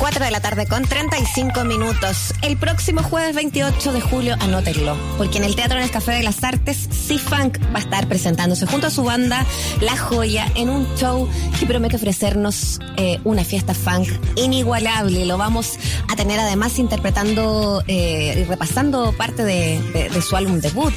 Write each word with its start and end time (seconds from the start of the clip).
4 0.00 0.24
de 0.24 0.30
la 0.30 0.40
tarde 0.40 0.66
con 0.66 0.82
35 0.82 1.62
minutos. 1.64 2.32
El 2.40 2.56
próximo 2.56 3.02
jueves 3.02 3.34
28 3.36 3.92
de 3.92 4.00
julio, 4.00 4.34
anótenlo, 4.40 4.96
porque 5.18 5.36
en 5.36 5.44
el 5.44 5.54
Teatro 5.54 5.76
en 5.76 5.84
el 5.84 5.90
Café 5.90 6.12
de 6.12 6.22
las 6.22 6.42
Artes, 6.42 6.88
C-Funk 6.90 7.58
va 7.66 7.76
a 7.76 7.80
estar 7.80 8.08
presentándose 8.08 8.64
junto 8.64 8.86
a 8.86 8.90
su 8.90 9.04
banda 9.04 9.44
La 9.82 9.98
Joya 9.98 10.50
en 10.54 10.70
un 10.70 10.86
show 10.96 11.28
que 11.58 11.66
promete 11.66 11.96
ofrecernos 11.96 12.80
eh, 12.96 13.20
una 13.24 13.44
fiesta 13.44 13.74
funk 13.74 14.08
inigualable. 14.36 15.26
Lo 15.26 15.36
vamos 15.36 15.78
a 16.08 16.16
tener 16.16 16.40
además 16.40 16.78
interpretando 16.78 17.84
eh, 17.86 18.38
y 18.40 18.44
repasando 18.44 19.12
parte 19.12 19.44
de, 19.44 20.22
su 20.26 20.34
álbum 20.34 20.60
debut, 20.60 20.94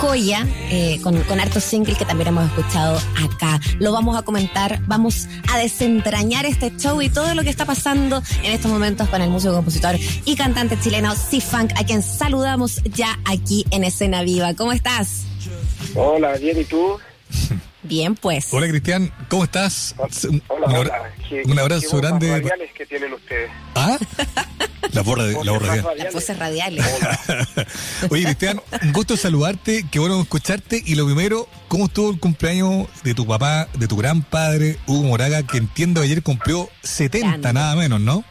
Joya, 0.00 0.46
eh, 0.70 1.00
con, 1.02 1.20
con 1.24 1.40
hartos 1.40 1.64
singles 1.64 1.98
que 1.98 2.04
también 2.04 2.28
hemos 2.28 2.46
escuchado 2.46 3.00
acá. 3.20 3.60
Lo 3.80 3.90
vamos 3.90 4.16
a 4.16 4.22
comentar, 4.22 4.80
vamos 4.86 5.26
a 5.52 5.58
desentrañar 5.58 6.46
este 6.46 6.70
show 6.76 7.02
y 7.02 7.08
todo 7.08 7.34
lo 7.34 7.42
que 7.42 7.50
está 7.50 7.64
pasando 7.64 8.22
en 8.44 8.52
estos 8.52 8.70
momentos 8.70 9.08
con 9.08 9.22
el 9.22 9.30
músico, 9.30 9.54
compositor 9.54 9.96
y 10.24 10.36
cantante 10.36 10.78
chileno 10.78 11.14
C-Funk, 11.14 11.72
a 11.76 11.84
quien 11.84 12.02
saludamos 12.02 12.82
ya 12.84 13.18
aquí 13.24 13.64
en 13.70 13.84
Escena 13.84 14.22
Viva. 14.22 14.54
¿Cómo 14.54 14.72
estás? 14.72 15.24
Hola, 15.94 16.36
bien, 16.36 16.60
¿y 16.60 16.64
tú? 16.64 16.98
Bien, 17.82 18.14
pues. 18.14 18.52
Hola, 18.52 18.68
Cristian, 18.68 19.12
¿cómo 19.28 19.44
estás? 19.44 19.94
Hola, 20.48 20.66
un, 20.66 20.72
hola. 20.74 21.12
un 21.44 21.58
abrazo 21.58 21.96
grande. 21.98 22.30
radiales 22.30 22.70
que 22.72 22.86
tienen 22.86 23.12
ustedes? 23.12 23.50
¿Ah? 23.74 23.98
La 24.92 25.02
borra 25.02 25.24
de, 25.24 25.44
la 25.44 25.52
borra 25.52 25.76
Las 25.96 26.14
voces 26.14 26.38
radiales. 26.38 26.84
Oye, 28.10 28.24
Cristian, 28.24 28.60
un 28.82 28.92
gusto 28.92 29.16
saludarte, 29.16 29.86
qué 29.90 29.98
bueno 29.98 30.20
escucharte. 30.20 30.82
Y 30.84 30.94
lo 30.94 31.06
primero, 31.06 31.48
¿cómo 31.68 31.86
estuvo 31.86 32.10
el 32.10 32.20
cumpleaños 32.20 32.88
de 33.02 33.14
tu 33.14 33.26
papá, 33.26 33.68
de 33.74 33.88
tu 33.88 33.96
gran 33.96 34.22
padre, 34.22 34.78
Hugo 34.86 35.02
Moraga, 35.04 35.42
que 35.42 35.58
entiendo 35.58 36.00
ayer 36.00 36.22
cumplió 36.22 36.68
70, 36.82 37.52
nada 37.52 37.74
menos, 37.74 38.00
¿no? 38.00 38.24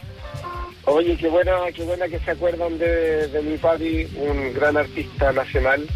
Oye, 0.86 1.16
qué 1.18 1.30
buena, 1.30 1.54
qué 1.74 1.84
buena 1.84 2.08
que 2.08 2.20
se 2.20 2.32
acuerdan 2.32 2.78
de, 2.78 3.28
de 3.28 3.42
mi 3.42 3.58
papi, 3.58 4.08
un 4.18 4.54
gran 4.54 4.76
artista 4.76 5.32
nacional. 5.32 5.88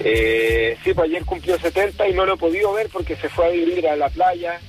Eh, 0.00 0.76
sí, 0.82 0.92
pues 0.92 1.08
ayer 1.08 1.24
cumplió 1.24 1.58
70 1.58 2.08
y 2.08 2.12
no 2.14 2.26
lo 2.26 2.34
he 2.34 2.38
podido 2.38 2.72
ver 2.72 2.88
porque 2.92 3.16
se 3.16 3.28
fue 3.28 3.46
a 3.46 3.50
vivir 3.50 3.86
a 3.88 3.96
la 3.96 4.08
playa. 4.08 4.60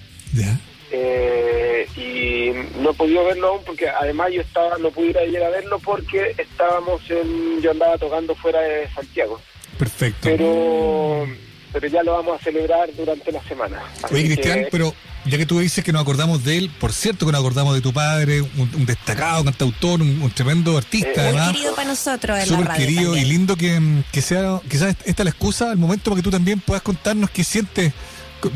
Eh, 0.92 1.88
y 1.96 2.52
no 2.82 2.92
he 2.92 2.94
podido 2.94 3.24
verlo 3.24 3.50
aún 3.50 3.62
porque 3.64 3.88
además 3.88 4.32
yo 4.34 4.42
estaba 4.42 4.76
no 4.80 4.90
pudiera 4.90 5.24
ir 5.24 5.38
a 5.38 5.50
verlo 5.50 5.78
porque 5.78 6.34
estábamos 6.36 7.00
en 7.12 7.62
yo 7.62 7.70
andaba 7.70 7.96
tocando 8.00 8.34
fuera 8.36 8.60
de 8.62 8.88
Santiago. 8.90 9.40
Perfecto. 9.78 10.30
Pero 10.30 11.28
pero 11.72 11.88
ya 11.88 12.04
lo 12.04 12.14
vamos 12.14 12.40
a 12.40 12.44
celebrar 12.44 12.90
durante 12.96 13.32
la 13.32 13.44
semana. 13.44 13.82
Oye, 14.12 14.26
Cristian, 14.26 14.68
pero 14.72 14.94
ya 15.26 15.38
que 15.38 15.46
tú 15.46 15.60
dices 15.60 15.84
que 15.84 15.92
nos 15.92 16.02
acordamos 16.02 16.44
de 16.44 16.58
él, 16.58 16.72
por 16.80 16.94
cierto 16.94 17.26
que 17.26 17.32
nos 17.32 17.40
acordamos 17.40 17.76
de 17.76 17.82
tu 17.82 17.94
padre, 17.94 18.42
un, 18.42 18.86
destacado 18.86 19.44
cantautor, 19.44 20.02
un, 20.02 20.32
tremendo 20.32 20.78
artista, 20.78 21.30
eh, 21.30 21.54
querido 21.54 21.76
para 21.76 21.90
nosotros 21.90 22.40
en 22.40 22.66
la 22.66 22.74
querido 22.74 23.16
y 23.16 23.26
lindo 23.26 23.56
que, 23.56 23.80
que 24.12 24.22
sea, 24.22 24.62
quizás 24.70 24.96
esta 25.06 25.24
es 25.24 25.26
la 25.26 25.30
excusa, 25.32 25.72
el 25.72 25.78
momento 25.78 26.10
para 26.10 26.18
que 26.18 26.24
tú 26.24 26.32
también 26.32 26.60
puedas 26.60 26.82
contarnos 26.82 27.30
qué 27.30 27.44
sientes 27.44 27.94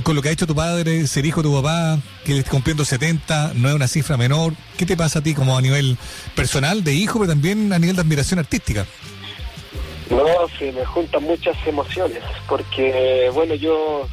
con, 0.03 0.15
lo 0.15 0.21
que 0.21 0.29
ha 0.29 0.31
hecho 0.31 0.47
tu 0.47 0.55
padre, 0.55 1.05
ser 1.07 1.25
hijo 1.25 1.41
de 1.41 1.49
tu 1.49 1.55
papá, 1.55 1.99
que 2.23 2.43
cumpliendo 2.43 2.85
70, 2.85 3.53
no 3.55 3.69
es 3.69 3.75
una 3.75 3.87
cifra 3.87 4.17
menor. 4.17 4.53
¿Qué 4.77 4.85
te 4.85 4.95
pasa 4.95 5.19
a 5.19 5.21
ti 5.21 5.33
como 5.33 5.57
a 5.57 5.61
nivel 5.61 5.97
personal 6.35 6.83
de 6.83 6.93
hijo, 6.93 7.19
pero 7.19 7.31
también 7.31 7.73
a 7.73 7.79
nivel 7.79 7.95
de 7.95 8.01
admiración 8.01 8.39
artística? 8.39 8.85
No, 10.15 10.47
sí, 10.59 10.71
me 10.71 10.85
juntan 10.85 11.23
muchas 11.23 11.57
emociones, 11.65 12.21
porque, 12.47 13.31
bueno, 13.33 13.55
yo 13.55 14.07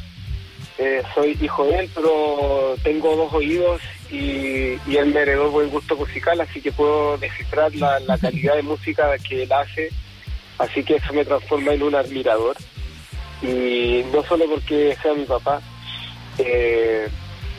eh, 0.79 1.03
soy 1.13 1.37
hijo 1.39 1.63
de 1.65 1.79
él, 1.79 1.89
pero 1.93 2.75
tengo 2.83 3.15
dos 3.15 3.31
oídos 3.33 3.81
y, 4.09 4.79
él 4.97 5.13
me 5.13 5.21
heredó 5.21 5.51
buen 5.51 5.69
gusto 5.69 5.95
musical, 5.95 6.41
así 6.41 6.59
que 6.59 6.71
puedo 6.71 7.17
descifrar 7.19 7.73
la, 7.75 8.17
calidad 8.21 8.55
de 8.55 8.63
música 8.63 9.15
que 9.19 9.43
él 9.43 9.53
hace, 9.53 9.89
así 10.57 10.83
que 10.83 10.95
eso 10.95 11.13
me 11.13 11.23
transforma 11.23 11.73
en 11.73 11.83
un 11.83 11.93
admirador. 11.93 12.57
Y 13.43 14.03
no 14.11 14.23
solo 14.23 14.45
porque 14.47 14.97
sea 15.01 15.13
mi 15.13 15.25
papá, 15.25 15.61
eh, 16.39 17.07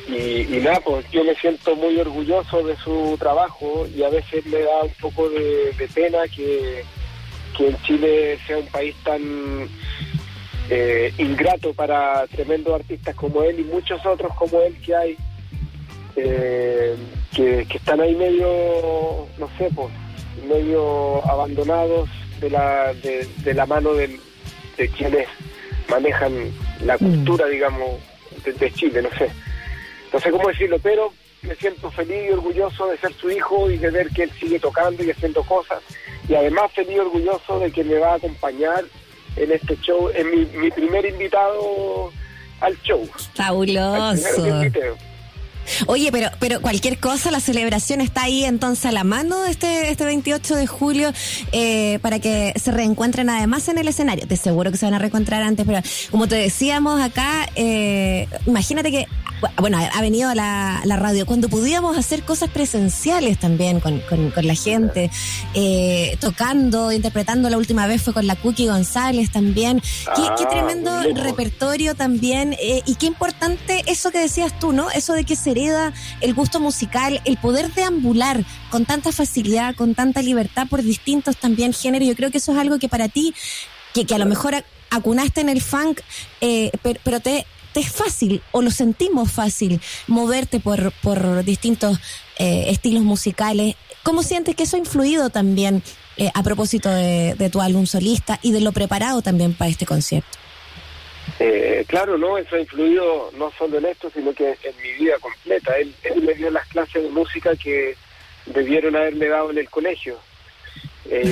y, 0.09 0.59
nada, 0.59 0.81
pues 0.81 1.09
yo 1.13 1.23
me 1.23 1.35
siento 1.37 1.77
muy 1.77 1.97
orgulloso 1.99 2.63
de 2.65 2.77
su 2.79 3.17
trabajo 3.21 3.87
y 3.95 4.03
a 4.03 4.09
veces 4.09 4.45
me 4.47 4.59
da 4.61 4.83
un 4.83 4.95
poco 5.01 5.29
de 5.29 5.89
pena 5.95 6.19
que 6.35 6.85
que 7.57 7.69
en 7.69 7.83
Chile 7.83 8.39
sea 8.47 8.59
un 8.59 8.67
país 8.67 8.95
tan 9.05 9.21
eh, 10.71 11.13
ingrato 11.19 11.75
para 11.75 12.27
tremendos 12.29 12.75
artistas 12.75 13.15
como 13.15 13.43
él 13.43 13.61
y 13.61 13.65
muchos 13.65 14.05
otros 14.07 14.35
como 14.35 14.61
él 14.63 14.77
que 14.81 14.95
hay, 14.95 15.17
eh, 16.17 16.97
que, 17.35 17.67
están 17.69 18.01
ahí 18.01 18.15
medio, 18.15 19.27
no 19.39 19.51
sé, 19.59 19.69
pues, 19.75 19.89
medio 20.49 21.25
abandonados 21.31 22.09
de 22.41 22.51
la, 22.51 22.95
de, 22.95 23.55
la 23.55 23.67
mano 23.67 23.93
de, 23.95 24.19
quienes 24.97 25.29
manejan 25.89 26.33
la 26.85 26.95
mm. 26.95 26.99
cultura, 26.99 27.47
digamos, 27.47 28.01
de, 28.45 28.73
Chile, 28.73 29.03
no 29.03 29.11
sé. 29.17 29.31
No 30.13 30.21
sé 30.21 30.31
cómo 30.31 30.49
decirlo, 30.49 30.79
pero 30.83 31.13
me 31.43 31.55
siento 31.55 31.91
feliz 31.91 32.29
y 32.29 32.33
orgulloso 32.33 32.87
de 32.89 32.99
ser 32.99 33.13
su 33.15 33.31
hijo 33.31 33.71
y 33.71 33.79
de 33.79 33.91
ver 33.91 34.09
que 34.11 34.25
él 34.25 34.31
sigue 34.39 34.59
tocando 34.59 35.03
y 35.03 35.11
haciendo 35.11 35.43
cosas 35.43 35.83
y 36.29 36.35
además 36.35 36.73
feliz 36.73 36.99
orgulloso 36.99 37.59
de 37.59 37.71
que 37.71 37.85
me 37.85 37.99
va 37.99 38.13
a 38.13 38.17
acompañar 38.17 38.85
en 39.37 39.53
este 39.53 39.77
show, 39.81 40.11
en 40.15 40.31
mi, 40.31 40.45
mi 40.59 40.71
primer 40.71 41.05
invitado 41.07 42.13
al 42.61 42.81
show. 42.83 43.09
Fabuloso. 43.35 44.63
Oye, 45.87 46.11
pero 46.11 46.29
pero 46.41 46.61
cualquier 46.61 46.99
cosa, 46.99 47.31
la 47.31 47.41
celebración 47.41 48.01
está 48.01 48.25
ahí 48.25 48.45
entonces 48.45 48.87
a 48.87 48.93
la 48.93 49.05
mano 49.05 49.45
este 49.45 49.91
este 49.91 50.05
28 50.05 50.57
de 50.57 50.67
julio 50.67 51.13
eh, 51.53 51.99
para 52.03 52.19
que 52.19 52.53
se 52.57 52.73
reencuentren 52.73 53.31
además 53.31 53.69
en 53.69 53.79
el 53.79 53.89
escenario. 53.89 54.27
De 54.27 54.37
seguro 54.37 54.71
que 54.71 54.77
se 54.77 54.87
van 54.87 54.95
a 54.95 54.99
reencontrar 54.99 55.43
antes, 55.43 55.65
pero 55.67 55.81
como 56.11 56.27
te 56.27 56.37
decíamos 56.37 57.01
acá, 57.01 57.49
eh, 57.55 58.27
imagínate 58.47 58.91
que 58.91 59.07
bueno, 59.59 59.79
ha 59.79 60.01
venido 60.01 60.31
a 60.31 60.35
la, 60.35 60.97
radio, 60.97 61.27
cuando 61.27 61.49
podíamos 61.49 61.97
hacer 61.97 62.23
cosas 62.23 62.51
presenciales 62.51 63.39
también 63.39 63.81
con, 63.81 64.01
con, 64.01 64.47
la 64.47 64.55
gente, 64.55 65.11
eh, 65.55 66.17
tocando, 66.21 66.93
interpretando, 66.93 67.51
la 67.51 67.57
última 67.57 67.87
vez 67.87 68.03
fue 68.03 68.13
con 68.13 68.27
la 68.27 68.37
Cookie 68.37 68.67
González 68.67 69.31
también. 69.31 69.81
Qué, 69.81 70.23
qué 70.37 70.45
ah, 70.45 70.49
tremendo 70.49 71.03
repertorio 71.15 71.95
también, 71.95 72.55
eh, 72.61 72.83
y 72.87 72.95
qué 72.97 73.07
importante 73.07 73.83
eso 73.87 74.11
que 74.11 74.19
decías 74.19 74.59
tú, 74.59 74.73
¿no? 74.73 74.91
Eso 74.91 75.15
de 75.15 75.25
que 75.25 75.37
se 75.37 75.51
hereda 75.51 75.93
el 76.21 76.35
gusto 76.35 76.61
musical, 76.61 77.21
el 77.25 77.37
poder 77.37 77.73
deambular 77.75 78.45
con 78.71 78.85
tanta 78.85 79.13
facilidad, 79.13 79.75
con 79.75 79.95
tanta 79.95 80.23
libertad 80.23 80.67
por 80.69 80.83
distintos 80.83 81.37
también 81.37 81.73
géneros. 81.73 82.09
Yo 82.09 82.15
creo 82.15 82.31
que 82.31 82.39
eso 82.39 82.53
es 82.53 82.59
algo 82.59 82.79
que 82.79 82.89
para 82.89 83.09
ti, 83.09 83.35
que, 83.93 84.05
que 84.05 84.15
a 84.15 84.19
lo 84.19 84.27
mejor 84.27 84.55
acunaste 84.91 85.41
en 85.41 85.49
el 85.49 85.63
funk, 85.63 86.01
eh, 86.41 86.71
pero 87.03 87.21
te 87.21 87.47
es 87.81 87.91
fácil 87.91 88.43
o 88.53 88.63
lo 88.63 88.71
sentimos 88.71 89.31
fácil 89.33 89.81
moverte 90.07 90.61
por, 90.61 90.93
por 91.03 91.45
distintos 91.45 91.99
eh, 92.39 92.67
estilos 92.69 93.03
musicales. 93.03 93.77
¿Cómo 94.03 94.23
sientes 94.23 94.57
que 94.57 94.65
eso 94.65 94.77
ha 94.77 94.79
influido 94.79 95.31
también 95.31 95.83
eh, 96.17 96.31
a 96.35 96.43
propósito 96.43 96.91
de, 96.91 97.51
tu 97.51 97.61
álbum 97.61 97.87
solista 97.87 98.39
y 98.43 98.53
de 98.53 98.61
lo 98.61 98.73
preparado 98.73 99.23
también 99.23 99.55
para 99.55 99.71
este 99.71 99.87
concierto? 99.87 100.39
Eh, 101.39 101.85
claro, 101.87 102.19
no, 102.19 102.37
eso 102.37 102.57
ha 102.57 102.61
influido 102.61 103.31
no 103.39 103.53
solo 103.57 103.79
en 103.79 103.87
esto, 103.87 104.11
sino 104.13 104.33
que 104.33 104.51
en 104.51 104.77
mi 104.83 105.05
vida 105.05 105.15
completa. 105.21 105.77
Él, 105.79 105.95
él 106.03 106.23
me 106.23 106.35
dio 106.35 106.51
las 106.51 106.67
clases 106.67 107.03
de 107.03 107.11
música 107.11 107.55
que 107.57 107.97
debieron 108.47 108.97
haberme 108.97 109.29
dado 109.29 109.51
en 109.51 109.59
el 109.59 109.71
colegio. 109.71 110.19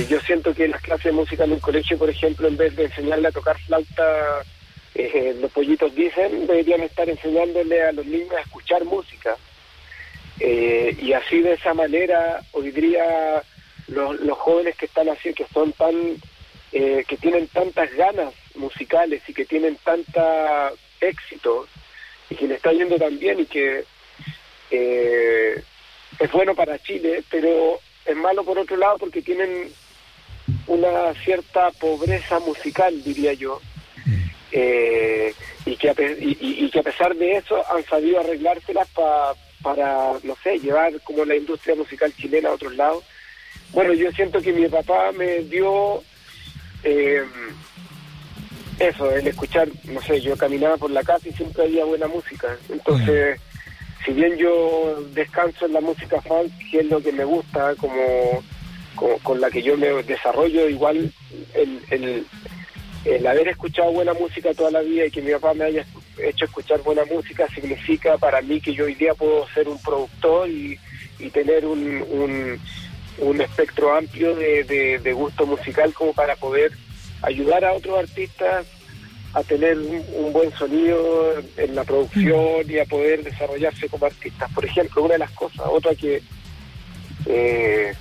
yo 0.09 0.19
siento 0.21 0.53
que 0.53 0.67
las 0.67 0.81
clases 0.81 1.05
de 1.05 1.11
música 1.11 1.43
en 1.43 1.53
el 1.53 1.61
colegio, 1.61 1.97
por 1.97 2.09
ejemplo, 2.09 2.47
en 2.47 2.57
vez 2.57 2.75
de 2.75 2.85
enseñarle 2.85 3.27
a 3.27 3.31
tocar 3.31 3.59
flauta 3.59 4.03
eh, 4.93 5.35
los 5.39 5.51
pollitos 5.51 5.95
dicen, 5.95 6.47
deberían 6.47 6.81
estar 6.81 7.09
enseñándole 7.09 7.81
a 7.81 7.91
los 7.91 8.05
niños 8.05 8.33
a 8.33 8.41
escuchar 8.41 8.83
música. 8.83 9.37
Eh, 10.39 10.95
y 11.01 11.13
así 11.13 11.41
de 11.41 11.53
esa 11.53 11.73
manera, 11.73 12.41
hoy 12.51 12.71
día 12.71 13.41
los, 13.87 14.19
los 14.21 14.37
jóvenes 14.37 14.75
que 14.75 14.85
están 14.85 15.07
así, 15.09 15.33
que 15.33 15.45
son 15.53 15.71
tan, 15.73 15.95
eh, 16.73 17.05
que 17.07 17.17
tienen 17.17 17.47
tantas 17.47 17.93
ganas 17.93 18.33
musicales 18.55 19.21
y 19.27 19.33
que 19.33 19.45
tienen 19.45 19.77
tanta 19.83 20.71
éxito 20.99 21.67
y 22.29 22.35
que 22.35 22.47
le 22.47 22.55
está 22.55 22.71
yendo 22.73 22.97
tan 22.97 23.17
bien 23.17 23.39
y 23.39 23.45
que 23.45 23.85
es 24.71 26.31
bueno 26.31 26.55
para 26.55 26.79
Chile, 26.79 27.23
pero 27.29 27.79
es 28.05 28.15
malo 28.15 28.43
por 28.43 28.57
otro 28.57 28.77
lado 28.77 28.97
porque 28.97 29.21
tienen 29.21 29.71
una 30.67 31.13
cierta 31.23 31.71
pobreza 31.71 32.39
musical, 32.39 33.03
diría 33.03 33.33
yo, 33.33 33.59
eh, 34.51 35.33
y, 35.65 35.75
que 35.75 35.89
a, 35.89 35.95
y, 35.97 36.69
que 36.69 36.79
a 36.79 36.83
pesar 36.83 37.15
de 37.15 37.37
eso 37.37 37.63
han 37.71 37.83
sabido 37.85 38.19
arreglárselas 38.19 38.87
para, 38.89 40.13
no 40.23 40.35
sé, 40.43 40.59
llevar 40.59 40.99
como 41.01 41.25
la 41.25 41.35
industria 41.35 41.75
musical 41.75 42.13
chilena 42.15 42.49
a 42.49 42.53
otros 42.53 42.75
lados. 42.75 43.03
Bueno, 43.71 43.93
yo 43.93 44.11
siento 44.11 44.41
que 44.41 44.51
mi 44.51 44.67
papá 44.67 45.11
me 45.13 45.39
dio 45.43 46.03
eh, 46.83 47.23
eso, 48.79 49.11
el 49.11 49.27
escuchar, 49.27 49.69
no 49.85 50.01
sé, 50.01 50.19
yo 50.21 50.35
caminaba 50.35 50.77
por 50.77 50.91
la 50.91 51.03
casa 51.03 51.29
y 51.29 51.33
siempre 51.33 51.63
había 51.63 51.85
buena 51.85 52.07
música. 52.07 52.57
Entonces, 52.69 53.39
si 54.03 54.11
bien 54.13 54.35
yo 54.37 55.03
descanso 55.13 55.65
en 55.65 55.73
la 55.73 55.81
música 55.81 56.19
funk, 56.21 56.51
que 56.71 56.79
es 56.79 56.85
lo 56.87 57.01
que 57.01 57.11
me 57.11 57.23
gusta, 57.23 57.75
como, 57.75 58.43
con 59.23 59.39
la 59.39 59.49
que 59.49 59.61
yo 59.61 59.77
me 59.77 59.87
desarrollo, 60.03 60.67
igual 60.67 61.11
el, 61.53 61.81
el, 61.89 62.25
haber 63.27 63.47
escuchado 63.47 63.91
buena 63.91 64.13
música 64.13 64.53
toda 64.53 64.71
la 64.71 64.81
vida 64.81 65.05
y 65.05 65.11
que 65.11 65.21
mi 65.21 65.31
papá 65.31 65.53
me 65.53 65.65
haya 65.65 65.85
hecho 66.23 66.45
escuchar 66.45 66.81
buena 66.81 67.03
música 67.05 67.47
significa 67.53 68.17
para 68.17 68.41
mí 68.41 68.61
que 68.61 68.73
yo 68.73 68.85
hoy 68.85 68.95
día 68.95 69.13
puedo 69.15 69.47
ser 69.49 69.67
un 69.67 69.81
productor 69.81 70.49
y, 70.49 70.77
tener 71.33 71.65
un, 71.65 72.59
un, 73.19 73.41
espectro 73.41 73.95
amplio 73.95 74.35
de, 74.35 74.99
de 75.03 75.13
gusto 75.13 75.45
musical 75.45 75.93
como 75.93 76.13
para 76.13 76.35
poder 76.35 76.71
ayudar 77.21 77.63
a 77.63 77.73
otros 77.73 77.99
artistas 77.99 78.65
a 79.33 79.43
tener 79.43 79.77
un, 79.77 80.33
buen 80.33 80.51
sonido 80.53 81.33
en 81.57 81.75
la 81.75 81.83
producción 81.83 82.69
y 82.69 82.79
a 82.79 82.85
poder 82.85 83.23
desarrollarse 83.23 83.87
como 83.87 84.05
artistas. 84.05 84.51
Por 84.53 84.65
ejemplo, 84.65 85.03
una 85.03 85.13
de 85.13 85.19
las 85.19 85.31
cosas, 85.31 85.67
otra 85.69 85.95
que 85.95 86.21
eh, 87.27 87.93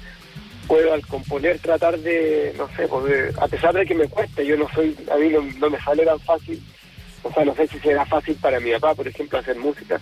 puedo 0.66 0.92
al 0.92 1.06
componer 1.06 1.58
tratar 1.58 1.98
de, 1.98 2.54
no 2.56 2.68
sé, 2.76 2.86
pues 2.86 3.36
a 3.38 3.48
pesar 3.48 3.74
de 3.74 3.86
que 3.86 3.94
me 3.94 4.08
cueste, 4.08 4.46
yo 4.46 4.56
no 4.56 4.68
soy, 4.74 4.96
a 5.12 5.16
mí 5.16 5.28
no, 5.28 5.70
me 5.70 5.80
sale 5.80 6.04
tan 6.04 6.20
fácil, 6.20 6.62
o 7.22 7.32
sea, 7.32 7.44
no 7.44 7.54
sé 7.54 7.66
si 7.66 7.78
será 7.80 8.06
fácil 8.06 8.36
para 8.36 8.60
mi 8.60 8.72
papá, 8.72 8.94
por 8.94 9.08
ejemplo, 9.08 9.38
hacer 9.38 9.56
música 9.56 10.00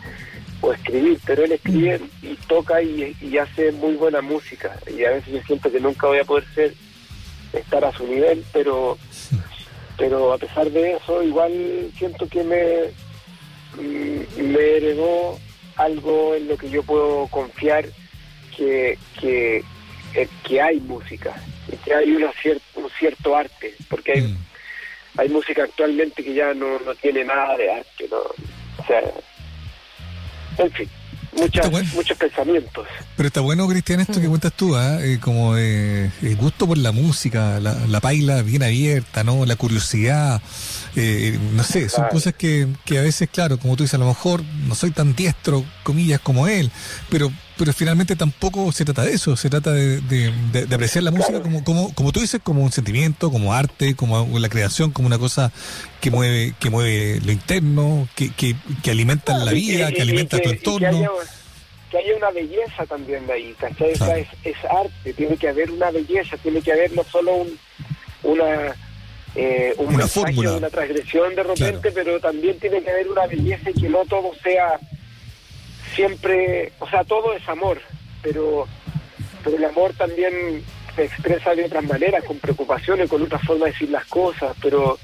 o 0.60 0.72
escribir, 0.72 1.18
pero 1.24 1.44
él 1.44 1.52
escribe 1.52 2.00
y 2.22 2.34
toca 2.48 2.82
y, 2.82 3.16
y 3.20 3.38
hace 3.38 3.72
muy 3.72 3.94
buena 3.94 4.20
música 4.20 4.76
y 4.88 5.04
a 5.04 5.10
veces 5.10 5.34
yo 5.34 5.42
siento 5.42 5.70
que 5.70 5.80
nunca 5.80 6.08
voy 6.08 6.18
a 6.18 6.24
poder 6.24 6.44
ser 6.54 6.74
estar 7.52 7.84
a 7.84 7.92
su 7.92 8.06
nivel, 8.06 8.44
pero 8.52 8.98
pero 9.96 10.32
a 10.32 10.38
pesar 10.38 10.70
de 10.70 10.94
eso 10.94 11.22
igual 11.22 11.90
siento 11.96 12.28
que 12.28 12.44
me, 12.44 12.84
mm, 13.82 14.42
me 14.42 14.76
heredó 14.76 15.38
algo 15.76 16.34
en 16.34 16.48
lo 16.48 16.56
que 16.56 16.70
yo 16.70 16.82
puedo 16.84 17.26
confiar 17.28 17.86
que, 18.56 18.96
que, 19.20 19.64
eh, 20.22 20.28
que 20.46 20.60
hay 20.60 20.80
música 20.80 21.34
y 21.70 21.76
que 21.76 21.94
hay 21.94 22.10
una 22.10 22.32
un 22.74 22.90
cierto 22.98 23.36
arte, 23.36 23.74
porque 23.88 24.12
hay, 24.12 24.20
mm. 24.22 24.38
hay 25.18 25.28
música 25.28 25.64
actualmente 25.64 26.24
que 26.24 26.34
ya 26.34 26.54
no, 26.54 26.78
no 26.80 26.94
tiene 26.94 27.24
nada 27.24 27.56
de 27.56 27.70
arte, 27.70 28.08
¿no? 28.10 28.18
O 28.18 28.86
sea, 28.86 29.02
en 30.58 30.70
fin 30.72 30.88
muchos 31.94 32.16
pensamientos. 32.16 32.86
Pero 33.16 33.26
está 33.26 33.40
bueno, 33.40 33.66
Cristian, 33.68 34.00
esto 34.00 34.20
que 34.20 34.26
mm. 34.26 34.30
cuentas 34.30 34.52
tú, 34.54 34.76
¿ah? 34.76 34.98
eh, 35.00 35.18
como 35.20 35.56
eh, 35.56 36.10
el 36.22 36.36
gusto 36.36 36.66
por 36.66 36.78
la 36.78 36.92
música, 36.92 37.60
la, 37.60 37.74
la, 37.86 38.00
paila 38.00 38.42
bien 38.42 38.62
abierta, 38.62 39.24
¿no? 39.24 39.44
La 39.44 39.56
curiosidad, 39.56 40.40
eh, 40.96 41.38
no 41.52 41.62
sé, 41.62 41.88
son 41.88 42.06
cosas 42.10 42.34
que, 42.34 42.68
que 42.84 42.98
a 42.98 43.02
veces, 43.02 43.28
claro, 43.30 43.58
como 43.58 43.76
tú 43.76 43.84
dices, 43.84 43.94
a 43.94 43.98
lo 43.98 44.06
mejor 44.06 44.42
no 44.66 44.74
soy 44.74 44.90
tan 44.90 45.14
diestro, 45.14 45.64
comillas, 45.82 46.20
como 46.20 46.48
él, 46.48 46.70
pero 47.10 47.30
pero 47.58 47.72
finalmente 47.72 48.16
tampoco 48.16 48.70
se 48.72 48.84
trata 48.84 49.02
de 49.02 49.12
eso, 49.12 49.36
se 49.36 49.50
trata 49.50 49.72
de, 49.72 50.00
de, 50.00 50.74
apreciar 50.74 51.02
la 51.02 51.10
música 51.10 51.42
como, 51.42 51.64
como, 51.64 51.92
como 51.94 52.12
tú 52.12 52.20
dices, 52.20 52.40
como 52.42 52.62
un 52.62 52.70
sentimiento, 52.70 53.30
como 53.30 53.52
arte, 53.52 53.96
como 53.96 54.38
la 54.38 54.48
creación, 54.48 54.92
como 54.92 55.08
una 55.08 55.18
cosa 55.18 55.52
que 56.00 56.10
mueve, 56.10 56.54
que 56.60 56.70
mueve 56.70 57.20
lo 57.24 57.32
interno, 57.32 58.08
que, 58.14 58.30
que, 58.30 58.54
que 58.82 58.90
alimenta 58.92 59.36
la 59.36 59.52
vida, 59.52 59.90
que, 59.90 60.02
alimenta 60.02 60.38
tu 60.38 60.48
entorno. 60.48 61.10
Que 61.90 61.98
haya, 61.98 62.16
una 62.16 62.30
belleza 62.30 62.86
también 62.86 63.26
de 63.26 63.32
ahí, 63.32 63.54
¿cachai? 63.58 63.92
es, 63.92 64.28
es, 64.44 64.56
arte, 64.70 65.12
tiene 65.12 65.36
que 65.36 65.48
haber 65.48 65.70
una 65.70 65.90
belleza, 65.90 66.36
tiene 66.36 66.62
que 66.62 66.72
haber 66.72 66.94
no 66.94 67.02
solo 67.04 67.34
un, 67.34 67.58
una... 68.22 68.76
Eh, 69.34 69.74
un 69.78 69.94
una 69.94 70.06
fórmula. 70.06 70.56
una 70.56 70.70
transgresión 70.70 71.34
de 71.34 71.42
repente, 71.42 71.92
pero 71.92 72.18
también 72.18 72.58
tiene 72.58 72.82
que 72.82 72.90
haber 72.90 73.08
una 73.08 73.26
belleza 73.26 73.70
y 73.70 73.74
que 73.74 73.88
no 73.88 74.04
todo 74.06 74.32
sea 74.42 74.80
siempre, 75.98 76.70
o 76.78 76.88
sea, 76.88 77.02
todo 77.02 77.34
es 77.34 77.46
amor, 77.48 77.80
pero, 78.22 78.68
pero 79.42 79.56
el 79.56 79.64
amor 79.64 79.92
también 79.94 80.62
se 80.94 81.06
expresa 81.06 81.56
de 81.56 81.64
otras 81.64 81.82
maneras, 81.82 82.22
con 82.22 82.38
preocupaciones, 82.38 83.10
con 83.10 83.20
otra 83.20 83.40
forma 83.40 83.66
de 83.66 83.72
decir 83.72 83.90
las 83.90 84.04
cosas, 84.04 84.56
pero, 84.62 84.96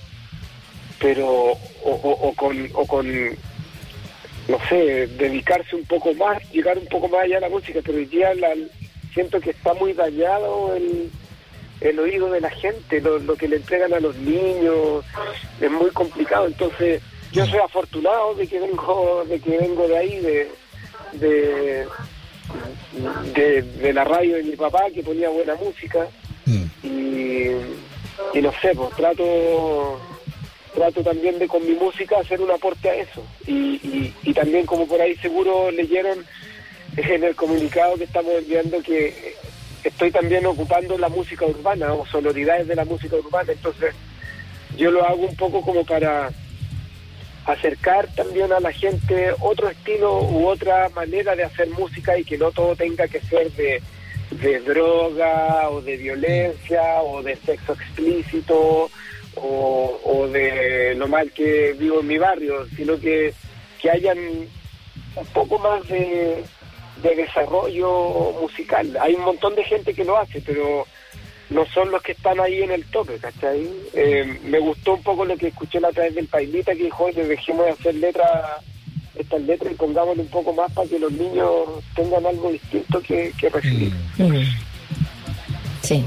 pero, 1.01 1.27
o, 1.83 2.33
con, 2.37 2.69
o 2.75 2.87
con, 2.87 3.09
no 4.47 4.59
sé, 4.69 5.09
dedicarse 5.09 5.75
un 5.75 5.85
poco 5.85 6.15
más, 6.15 6.39
llegar 6.53 6.79
un 6.79 6.87
poco 6.87 7.09
más 7.09 7.25
allá 7.25 7.39
a 7.39 7.41
la 7.41 7.49
música, 7.49 7.81
pero 7.85 7.99
hoy 7.99 8.07
día 8.07 8.33
siento 9.13 9.41
que 9.41 9.51
está 9.51 9.75
muy 9.75 9.95
dañado 9.95 10.77
el, 10.77 11.11
el 11.81 11.99
oído 11.99 12.31
de 12.31 12.41
la 12.41 12.51
gente, 12.51 13.01
lo, 13.01 13.19
lo 13.19 13.35
que 13.35 13.49
le 13.49 13.57
entregan 13.57 13.93
a 13.95 13.99
los 13.99 14.15
niños, 14.15 15.05
es 15.61 15.71
muy 15.73 15.91
complicado, 15.91 16.47
entonces 16.47 17.03
yo 17.33 17.45
soy 17.47 17.59
afortunado 17.59 18.37
de 18.37 18.47
que 18.47 18.61
vengo, 18.61 19.25
de 19.29 19.41
que 19.41 19.59
vengo 19.59 19.89
de 19.89 19.99
ahí, 19.99 20.21
de, 20.21 20.64
de, 21.21 21.87
de, 23.35 23.93
la 23.93 24.05
radio 24.05 24.37
de 24.37 24.43
mi 24.43 24.57
papá 24.57 24.85
que 24.95 25.03
ponía 25.03 25.29
buena 25.29 25.55
música. 25.55 26.07
Mm. 26.47 26.65
y, 26.83 28.39
y, 28.39 28.43
no 28.43 28.53
sé, 28.61 28.75
pues 28.75 28.91
trato 28.97 30.01
trato 30.75 31.03
también 31.03 31.39
de 31.39 31.47
con 31.47 31.65
mi 31.65 31.75
música 31.75 32.19
hacer 32.19 32.41
un 32.41 32.51
aporte 32.51 32.91
a 32.91 32.95
eso. 32.95 33.25
Y, 33.47 34.13
y, 34.23 34.35
también 34.35 34.67
como 34.67 34.87
por 34.87 35.01
ahí 35.01 35.17
seguro 35.17 35.71
leyeron 35.71 36.25
en 36.97 37.25
el 37.25 37.35
comunicado 37.35 37.97
que 37.97 38.05
estamos 38.05 38.33
enviando 38.37 38.83
que 38.83 39.35
estoy 39.85 40.11
también 40.11 40.45
ocupando 40.47 40.99
la 40.99 41.09
música 41.09 41.47
urbana 41.47 41.93
o 41.93 42.05
sonoridades 42.07 42.67
de 42.67 42.75
la 42.75 42.85
música 42.85 43.17
urbana. 43.17 43.53
Entonces 43.53 43.95
yo 44.77 44.91
lo 44.91 45.05
hago 45.05 45.27
un 45.27 45.37
poco 45.37 45.63
como 45.63 45.85
para 45.85 46.31
acercar 47.47 48.09
también 48.15 48.53
a 48.53 48.61
la 48.61 48.73
gente 48.73 49.33
otro 49.41 49.69
estilo 49.69 50.23
u 50.23 50.47
otra 50.47 50.89
manera 50.91 51.37
de 51.37 51.45
hacer 51.45 51.69
música 51.71 52.19
y 52.19 52.25
que 52.25 52.39
no 52.39 52.51
todo 52.53 52.75
tenga 52.75 53.07
que 53.07 53.21
ser 53.21 53.51
de, 53.53 53.81
droga 54.61 55.69
o 55.71 55.81
de 55.81 55.97
violencia 55.97 57.03
o 57.03 57.23
de 57.23 57.37
sexo 57.37 57.75
explícito 57.75 58.91
o, 59.37 60.29
de 60.33 60.95
lo 60.97 61.07
mal 61.07 61.31
que 61.33 61.75
vivo 61.79 62.01
en 62.01 62.07
mi 62.07 62.19
barrio, 62.19 62.67
sino 62.77 62.99
que, 62.99 63.33
que 63.81 63.91
hayan 63.91 64.19
un 64.19 65.27
poco 65.33 65.59
más 65.59 65.87
de, 65.87 66.43
de 67.03 67.15
desarrollo 67.15 68.33
musical. 68.41 68.97
Hay 69.01 69.15
un 69.15 69.25
montón 69.25 69.55
de 69.55 69.65
gente 69.65 69.95
que 69.95 70.05
lo 70.05 70.17
hace, 70.17 70.41
pero 70.41 70.87
no 71.51 71.67
son 71.67 71.91
los 71.91 72.03
que 72.03 72.13
están 72.13 72.41
ahí 72.41 72.63
en 72.63 72.71
el 72.71 72.85
tope, 72.87 73.19
¿cachai? 73.19 73.69
Eh, 73.93 74.41
me 74.45 74.59
gustó 74.59 74.95
un 74.95 75.03
poco 75.03 75.25
lo 75.25 75.37
que 75.37 75.49
escuché 75.49 75.81
la 75.81 75.89
otra 75.89 76.05
vez 76.05 76.15
del 76.15 76.27
Pailita, 76.27 76.75
que 76.75 76.85
dijo, 76.85 77.05
oye, 77.05 77.25
dejemos 77.25 77.67
de 77.67 77.73
hacer 77.73 77.95
letras, 77.97 78.31
estas 79.15 79.41
letras 79.43 79.73
y 79.73 79.77
pongámosle 79.77 80.23
un 80.23 80.29
poco 80.29 80.53
más 80.53 80.73
para 80.73 80.89
que 80.89 80.99
los 80.99 81.13
niños 81.13 81.51
tengan 81.95 82.25
algo 82.27 82.51
distinto 82.51 83.01
que, 83.01 83.33
que 83.39 83.49
recibir. 83.49 83.93
Mm. 84.19 84.43
Sí. 85.83 86.05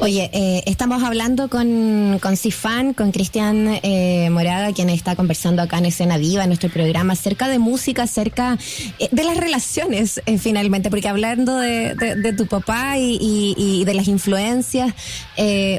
Oye, 0.00 0.30
eh, 0.32 0.62
estamos 0.66 1.02
hablando 1.02 1.48
con, 1.48 2.20
con 2.22 2.36
Cifán, 2.36 2.94
con 2.94 3.10
Cristian 3.10 3.80
eh, 3.82 4.30
Moraga, 4.30 4.72
quien 4.72 4.90
está 4.90 5.16
conversando 5.16 5.60
acá 5.60 5.78
en 5.78 5.86
Escena 5.86 6.18
Viva, 6.18 6.44
en 6.44 6.50
nuestro 6.50 6.70
programa, 6.70 7.14
acerca 7.14 7.48
de 7.48 7.58
música, 7.58 8.04
acerca 8.04 8.56
eh, 9.00 9.08
de 9.10 9.24
las 9.24 9.36
relaciones, 9.36 10.22
eh, 10.26 10.38
finalmente, 10.38 10.88
porque 10.88 11.08
hablando 11.08 11.58
de, 11.58 12.34
tu 12.36 12.46
papá 12.46 12.96
y, 12.96 13.18
y, 13.20 13.54
y, 13.56 13.84
de 13.84 13.94
las 13.94 14.06
influencias 14.06 14.94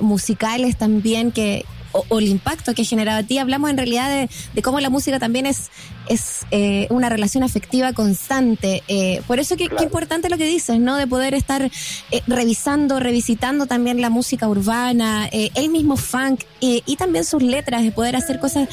musicales 0.02 0.78
también 0.78 1.32
que, 1.32 1.66
o, 1.92 2.20
el 2.20 2.28
impacto 2.28 2.74
que 2.74 2.84
ha 2.84 2.86
generado 2.86 3.20
a 3.20 3.24
ti. 3.24 3.38
Hablamos 3.38 3.70
en 3.70 3.78
realidad 3.78 4.28
de, 4.54 4.62
cómo 4.62 4.80
la 4.80 4.90
música 4.90 5.20
también 5.20 5.46
es, 5.46 5.70
es 6.08 6.46
eh, 6.52 6.88
una 6.90 7.10
relación 7.10 7.44
afectiva 7.44 7.94
constante. 7.94 8.84
Eh, 8.88 9.22
por 9.28 9.40
eso 9.40 9.56
que, 9.56 9.70
importante 9.82 10.30
lo 10.30 10.38
que 10.38 10.46
dices, 10.46 10.80
¿no? 10.80 10.98
De 10.98 11.08
poder 11.08 11.34
estar 11.34 11.64
eh, 11.64 12.22
revisando, 12.28 13.00
revisitando 13.00 13.66
también 13.66 14.02
la 14.02 14.10
música 14.10 14.48
urbana, 14.48 15.28
el 15.32 15.70
mismo 15.70 15.98
funk 15.98 16.44
y 16.60 16.96
también 16.98 17.24
sus 17.26 17.42
letras, 17.42 17.84
de 17.84 17.92
poder 17.92 18.16
hacer 18.16 18.40
cosas 18.40 18.68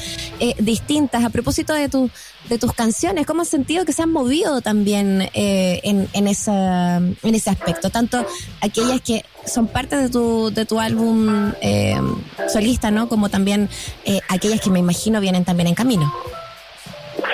distintas. 0.59 1.23
A 1.23 1.29
propósito 1.29 1.73
de, 1.73 1.89
tu, 1.89 2.09
de 2.49 2.57
tus 2.57 2.73
canciones, 2.73 3.25
¿cómo 3.25 3.41
has 3.41 3.47
sentido 3.47 3.85
que 3.85 3.93
se 3.93 4.03
han 4.03 4.11
movido 4.11 4.61
también 4.61 5.29
en, 5.33 6.09
en, 6.13 6.27
esa, 6.27 6.97
en 6.97 7.35
ese 7.35 7.49
aspecto? 7.49 7.89
Tanto 7.89 8.25
aquellas 8.61 9.01
que 9.01 9.23
son 9.47 9.67
parte 9.67 9.95
de 9.95 10.09
tu, 10.09 10.51
de 10.51 10.65
tu 10.65 10.79
álbum 10.79 11.53
solista, 12.47 12.91
¿no? 12.91 13.09
Como 13.09 13.29
también 13.29 13.69
aquellas 14.29 14.61
que 14.61 14.69
me 14.69 14.79
imagino 14.79 15.19
vienen 15.19 15.45
también 15.45 15.67
en 15.67 15.75
camino. 15.75 16.13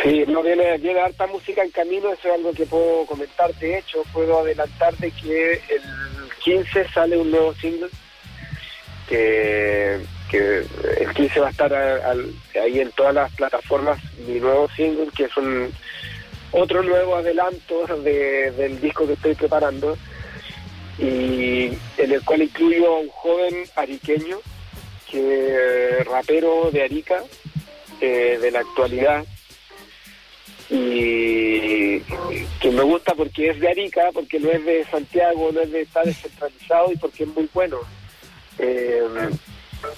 Sí, 0.03 0.23
no 0.27 0.41
viene, 0.41 0.77
viene 0.79 0.99
harta 0.99 1.27
música 1.27 1.63
en 1.63 1.71
camino, 1.71 2.11
eso 2.11 2.27
es 2.27 2.33
algo 2.33 2.51
que 2.51 2.65
puedo 2.65 3.05
comentar. 3.05 3.53
De 3.55 3.77
hecho, 3.79 4.03
puedo 4.11 4.39
adelantar 4.39 4.95
de 4.97 5.11
que 5.11 5.53
el 5.53 5.81
15 6.43 6.89
sale 6.89 7.17
un 7.17 7.31
nuevo 7.31 7.53
single, 7.55 7.89
que, 9.07 10.01
el 10.99 11.13
15 11.13 11.39
va 11.39 11.47
a 11.47 11.51
estar 11.51 11.73
ahí 11.73 12.79
en 12.79 12.91
todas 12.91 13.13
las 13.13 13.31
plataformas, 13.33 13.99
mi 14.27 14.39
nuevo 14.39 14.67
single, 14.75 15.07
que 15.15 15.25
es 15.25 15.37
un 15.37 15.71
otro 16.51 16.83
nuevo 16.83 17.15
adelanto 17.15 17.85
del 18.03 18.81
disco 18.81 19.07
que 19.07 19.13
estoy 19.13 19.35
preparando, 19.35 19.97
y 20.97 21.42
en 21.97 22.11
el 22.11 22.23
cual 22.23 22.41
incluyo 22.41 22.87
a 22.87 22.99
un 22.99 23.09
joven 23.09 23.55
ariqueño, 23.75 24.39
que 25.09 26.03
rapero 26.05 26.71
de 26.71 26.83
Arica, 26.83 27.23
eh, 28.01 28.39
de 28.41 28.51
la 28.51 28.59
actualidad, 28.59 29.25
y 30.69 31.99
que 32.59 32.71
me 32.71 32.81
gusta 32.81 33.13
porque 33.13 33.49
es 33.49 33.59
de 33.59 33.69
Arica, 33.69 34.09
porque 34.13 34.39
no 34.39 34.49
es 34.49 34.63
de 34.65 34.85
Santiago, 34.85 35.51
no 35.51 35.61
es 35.61 35.71
de 35.71 35.81
estar 35.81 36.05
descentralizado 36.05 36.91
y 36.91 36.97
porque 36.97 37.23
es 37.23 37.29
muy 37.29 37.49
bueno. 37.53 37.79
Eh, 38.57 39.03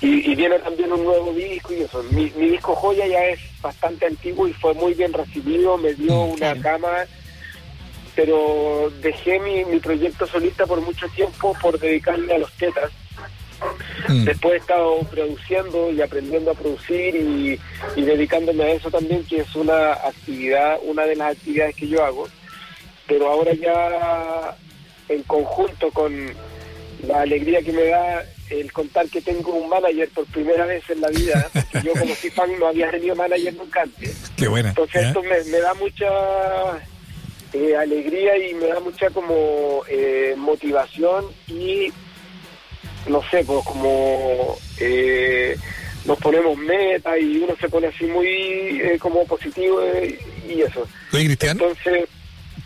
y, 0.02 0.36
viene 0.36 0.60
también 0.60 0.92
un 0.92 1.04
nuevo 1.04 1.32
disco 1.34 1.74
y 1.74 1.84
eso. 1.84 2.04
Mi, 2.12 2.30
disco 2.30 2.76
Joya 2.76 3.08
ya 3.08 3.26
es 3.26 3.40
bastante 3.62 4.08
antiguo 4.08 4.48
y 4.48 4.54
fue 4.54 4.74
muy 4.74 4.94
bien 4.94 5.14
recibido, 5.14 5.78
me 5.78 5.94
dio 5.94 6.24
una 6.24 6.60
cama, 6.60 7.06
pero 8.16 8.92
dejé 9.02 9.40
mi, 9.40 9.66
mi 9.66 9.80
proyecto 9.80 10.26
solista 10.26 10.66
por 10.66 10.82
mucho 10.82 11.08
tiempo 11.10 11.56
por 11.62 11.80
dedicarme 11.80 12.34
a 12.34 12.38
los 12.40 12.52
tetas. 12.54 12.92
Mm. 14.08 14.26
Después 14.26 14.54
he 14.54 14.58
estado 14.58 15.00
produciendo 15.10 15.92
y 15.92 16.02
aprendiendo 16.02 16.52
a 16.52 16.56
producir 16.56 17.16
y, 17.16 17.60
y, 17.96 18.02
dedicándome 18.02 18.64
a 18.64 18.72
eso 18.72 18.92
también, 18.92 19.24
que 19.26 19.38
es 19.38 19.56
una 19.56 19.94
actividad, 19.94 20.78
una 20.84 21.04
de 21.04 21.16
las 21.16 21.36
actividades 21.36 21.76
que 21.76 21.88
yo 21.88 22.04
hago. 22.04 22.28
Pero 23.08 23.30
ahora 23.30 23.54
ya 23.54 24.56
en 25.10 25.24
conjunto 25.24 25.92
con 25.92 26.32
la 27.08 27.22
alegría 27.22 27.62
que 27.62 27.72
me 27.72 27.86
da 27.86 28.26
el 28.50 28.72
contar 28.72 29.08
que 29.10 29.22
tengo 29.22 29.54
un 29.54 29.70
manager 29.70 30.10
por 30.10 30.26
primera 30.28 30.66
vez 30.66 30.88
en 30.90 31.02
la 31.02 31.10
vida, 31.10 31.50
yo 31.84 31.94
como 31.94 32.14
si 32.22 32.30
fan 32.30 32.50
no 32.60 32.68
había 32.68 32.92
tenido 32.92 33.16
manager 33.16 33.54
nunca 33.56 33.82
antes. 33.82 34.32
Qué 34.36 34.48
buena. 34.48 34.70
Entonces 34.70 35.08
esto 35.08 35.22
me, 35.24 35.60
da 35.60 35.74
mucha 35.76 36.08
eh, 37.54 37.76
alegría 37.76 38.38
y 38.38 38.54
me 38.56 38.68
da 38.68 38.80
mucha 38.80 39.10
como 39.10 39.84
eh, 39.90 40.34
motivación 40.38 41.26
y 41.48 41.92
no 43.08 43.22
sé, 43.30 43.44
pues 43.46 43.64
como 43.66 44.58
eh, 44.80 45.58
nos 46.06 46.18
ponemos 46.20 46.58
meta 46.58 47.18
y 47.18 47.38
uno 47.38 47.56
se 47.60 47.70
pone 47.70 47.88
así 47.88 48.06
muy 48.06 48.82
como 49.00 49.26
positivo 49.26 49.82
y 50.48 50.62
eso. 50.62 50.88
Oye, 51.14 51.26
Cristian. 51.26 51.52
Entonces 51.60 52.10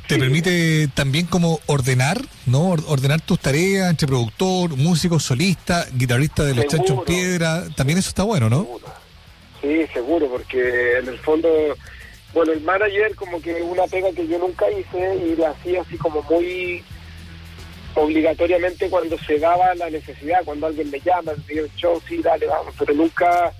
te 0.09 0.17
permite 0.17 0.87
también 0.95 1.27
como 1.27 1.59
ordenar, 1.67 2.19
¿no? 2.47 2.69
Ordenar 2.69 3.21
tus 3.21 3.39
tareas 3.39 3.91
entre 3.91 4.07
productor, 4.07 4.75
músico, 4.75 5.19
solista, 5.19 5.85
guitarrista 5.93 6.43
de 6.43 6.55
los 6.55 6.65
Chanchos 6.65 7.03
Piedra. 7.05 7.65
También 7.75 7.99
eso 7.99 8.09
está 8.09 8.23
bueno, 8.23 8.49
¿no? 8.49 8.67
Sí, 9.61 9.85
seguro, 9.93 10.27
porque 10.27 10.97
en 10.97 11.09
el 11.09 11.19
fondo, 11.19 11.47
bueno, 12.33 12.51
el 12.51 12.61
manager 12.61 13.15
como 13.15 13.41
que 13.41 13.61
una 13.61 13.87
pega 13.87 14.11
que 14.11 14.27
yo 14.27 14.37
nunca 14.37 14.69
hice 14.71 15.15
y 15.15 15.35
la 15.35 15.49
hacía 15.49 15.81
así 15.81 15.97
como 15.97 16.21
muy 16.23 16.83
obligatoriamente 17.95 18.89
cuando 18.89 19.17
se 19.17 19.39
daba 19.39 19.73
la 19.75 19.89
necesidad, 19.89 20.43
cuando 20.45 20.67
alguien 20.67 20.91
me 20.91 20.99
llama, 20.99 21.33
me 21.47 21.67
show, 21.75 22.01
sí, 22.07 22.21
dale, 22.21 22.45
vamos, 22.45 22.73
pero 22.77 22.93
nunca 22.93 23.51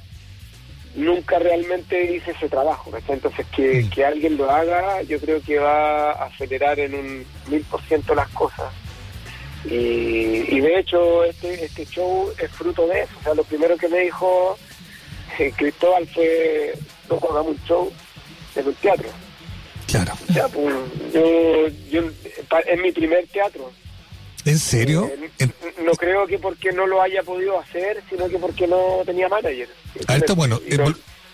nunca 0.95 1.39
realmente 1.39 2.15
hice 2.15 2.31
ese 2.31 2.49
trabajo. 2.49 2.91
Entonces, 3.07 3.45
que, 3.55 3.83
mm. 3.83 3.89
que 3.89 4.05
alguien 4.05 4.37
lo 4.37 4.49
haga, 4.49 5.01
yo 5.03 5.19
creo 5.19 5.41
que 5.41 5.59
va 5.59 6.11
a 6.11 6.25
acelerar 6.25 6.79
en 6.79 6.93
un 6.93 7.25
mil 7.47 7.63
por 7.63 7.81
ciento 7.83 8.15
las 8.15 8.29
cosas. 8.29 8.73
Y, 9.65 10.45
y, 10.55 10.61
de 10.61 10.79
hecho, 10.79 11.23
este, 11.25 11.65
este 11.65 11.85
show 11.85 12.31
es 12.37 12.49
fruto 12.51 12.87
de 12.87 13.01
eso. 13.01 13.13
O 13.19 13.23
sea, 13.23 13.33
lo 13.33 13.43
primero 13.43 13.77
que 13.77 13.89
me 13.89 13.99
dijo 13.99 14.57
eh, 15.37 15.53
Cristóbal 15.55 16.07
fue: 16.07 16.73
no 17.09 17.17
hagamos 17.17 17.51
un 17.51 17.63
show 17.65 17.93
en 18.59 18.67
un 18.67 18.75
teatro. 18.75 19.09
Claro. 19.87 20.13
Ya, 20.29 20.47
pues, 20.47 20.75
yo, 21.13 21.67
yo, 21.89 22.01
es 22.67 22.81
mi 22.81 22.91
primer 22.91 23.27
teatro. 23.27 23.71
¿En 24.45 24.59
serio? 24.59 25.09
Eh, 25.39 25.49
no 25.83 25.91
creo 25.93 26.27
que 26.27 26.39
porque 26.39 26.71
no 26.71 26.87
lo 26.87 27.01
haya 27.01 27.23
podido 27.23 27.59
hacer, 27.59 28.01
sino 28.09 28.29
que 28.29 28.37
porque 28.37 28.67
no 28.67 29.01
tenía 29.05 29.27
manager. 29.27 29.67
Ah, 30.07 30.17
está 30.17 30.33
bueno. 30.33 30.59
Eh, 30.65 30.77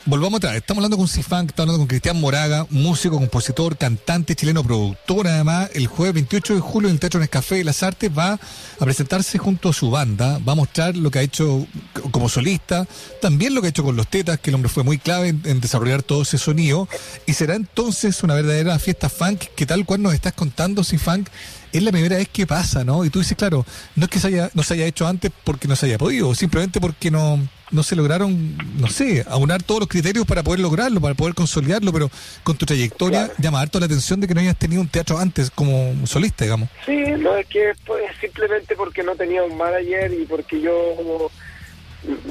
volvamos 0.05 0.37
atrás. 0.37 0.55
Estamos 0.55 0.79
hablando 0.79 0.97
con 0.97 1.07
Cifán, 1.07 1.47
estamos 1.47 1.69
hablando 1.69 1.79
con 1.79 1.87
Cristian 1.87 2.19
Moraga, 2.19 2.67
músico, 2.69 3.17
compositor, 3.17 3.75
cantante 3.77 4.35
chileno, 4.35 4.63
productor. 4.63 5.27
Además, 5.27 5.69
el 5.73 5.87
jueves 5.87 6.13
28 6.13 6.55
de 6.55 6.59
julio 6.59 6.89
en 6.89 6.95
el 6.95 6.99
Teatro 6.99 7.19
Nescafé 7.19 7.55
de 7.55 7.63
las 7.63 7.81
Artes 7.81 8.11
va 8.15 8.33
a 8.33 8.85
presentarse 8.85 9.37
junto 9.37 9.69
a 9.69 9.73
su 9.73 9.89
banda. 9.89 10.39
Va 10.47 10.53
a 10.53 10.55
mostrar 10.55 10.95
lo 10.95 11.09
que 11.09 11.19
ha 11.19 11.21
hecho 11.23 11.65
como 12.11 12.29
solista, 12.29 12.87
también 13.21 13.55
lo 13.55 13.61
que 13.61 13.67
ha 13.67 13.69
hecho 13.69 13.83
con 13.83 13.95
los 13.95 14.07
Tetas, 14.07 14.39
que 14.39 14.51
el 14.51 14.55
hombre 14.55 14.69
fue 14.69 14.83
muy 14.83 14.99
clave 14.99 15.29
en, 15.29 15.59
desarrollar 15.59 16.03
todo 16.03 16.21
ese 16.21 16.37
sonido. 16.37 16.87
Y 17.25 17.33
será 17.33 17.55
entonces 17.55 18.21
una 18.23 18.35
verdadera 18.35 18.77
fiesta 18.77 19.09
funk 19.09 19.41
que 19.55 19.65
tal 19.65 19.85
cual 19.85 20.03
nos 20.03 20.13
estás 20.13 20.33
contando, 20.33 20.83
Cifán, 20.83 21.25
es 21.71 21.81
la 21.81 21.91
primera 21.91 22.17
vez 22.17 22.29
que 22.29 22.45
pasa, 22.45 22.83
¿no? 22.83 23.05
Y 23.05 23.09
tú 23.09 23.19
dices, 23.19 23.35
claro, 23.35 23.65
no 23.95 24.05
es 24.05 24.11
que 24.11 24.19
se 24.19 24.27
haya, 24.27 24.51
no 24.53 24.61
se 24.63 24.75
haya 24.75 24.85
hecho 24.85 25.07
antes 25.07 25.31
porque 25.43 25.67
no 25.67 25.75
se 25.75 25.87
haya 25.87 25.97
podido, 25.97 26.33
simplemente 26.35 26.79
porque 26.79 27.11
no, 27.11 27.39
no 27.71 27.83
se 27.83 27.95
lograron, 27.95 28.57
no 28.77 28.87
sé, 28.87 29.25
aunar 29.27 29.63
todos 29.63 29.81
los 29.81 29.89
criterios 29.89 30.25
para 30.25 30.43
poder 30.43 30.59
lograrlo, 30.59 31.01
para 31.01 31.15
poder 31.15 31.33
consolidarlo, 31.33 31.91
pero 31.91 32.09
con 32.43 32.57
tu 32.57 32.65
trayectoria 32.65 33.31
llama 33.37 33.61
harto 33.61 33.79
la 33.79 33.87
atención 33.87 34.19
de 34.19 34.27
que 34.27 34.33
no 34.33 34.41
hayas 34.41 34.57
tenido 34.57 34.81
un 34.81 34.87
teatro 34.87 35.17
antes 35.17 35.49
como 35.49 36.05
solista, 36.05 36.45
digamos. 36.45 36.69
Sí, 36.85 36.97
no 37.17 37.35
es 37.35 37.47
que 37.47 37.73
pues, 37.85 38.03
simplemente 38.21 38.75
porque 38.75 39.03
no 39.03 39.15
tenía 39.15 39.43
un 39.43 39.57
manager 39.57 40.13
y 40.13 40.25
porque 40.25 40.61
yo 40.61 41.29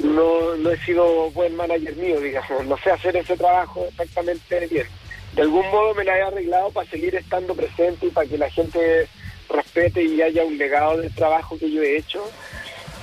no, 0.03 0.55
no 0.55 0.71
he 0.71 0.77
sido 0.85 1.31
buen 1.31 1.55
manager 1.55 1.95
mío, 1.97 2.19
digamos, 2.19 2.65
no 2.65 2.77
sé 2.77 2.91
hacer 2.91 3.17
ese 3.17 3.35
trabajo 3.35 3.85
exactamente 3.89 4.67
bien. 4.67 4.87
De 5.35 5.41
algún 5.41 5.69
modo 5.69 5.93
me 5.95 6.05
la 6.05 6.17
he 6.17 6.21
arreglado 6.21 6.71
para 6.71 6.89
seguir 6.89 7.13
estando 7.15 7.53
presente 7.55 8.07
y 8.07 8.09
para 8.09 8.27
que 8.27 8.37
la 8.37 8.49
gente 8.49 9.07
respete 9.49 10.01
y 10.01 10.21
haya 10.21 10.45
un 10.45 10.57
legado 10.57 10.97
del 10.97 11.13
trabajo 11.13 11.57
que 11.59 11.69
yo 11.69 11.81
he 11.81 11.97
hecho. 11.97 12.23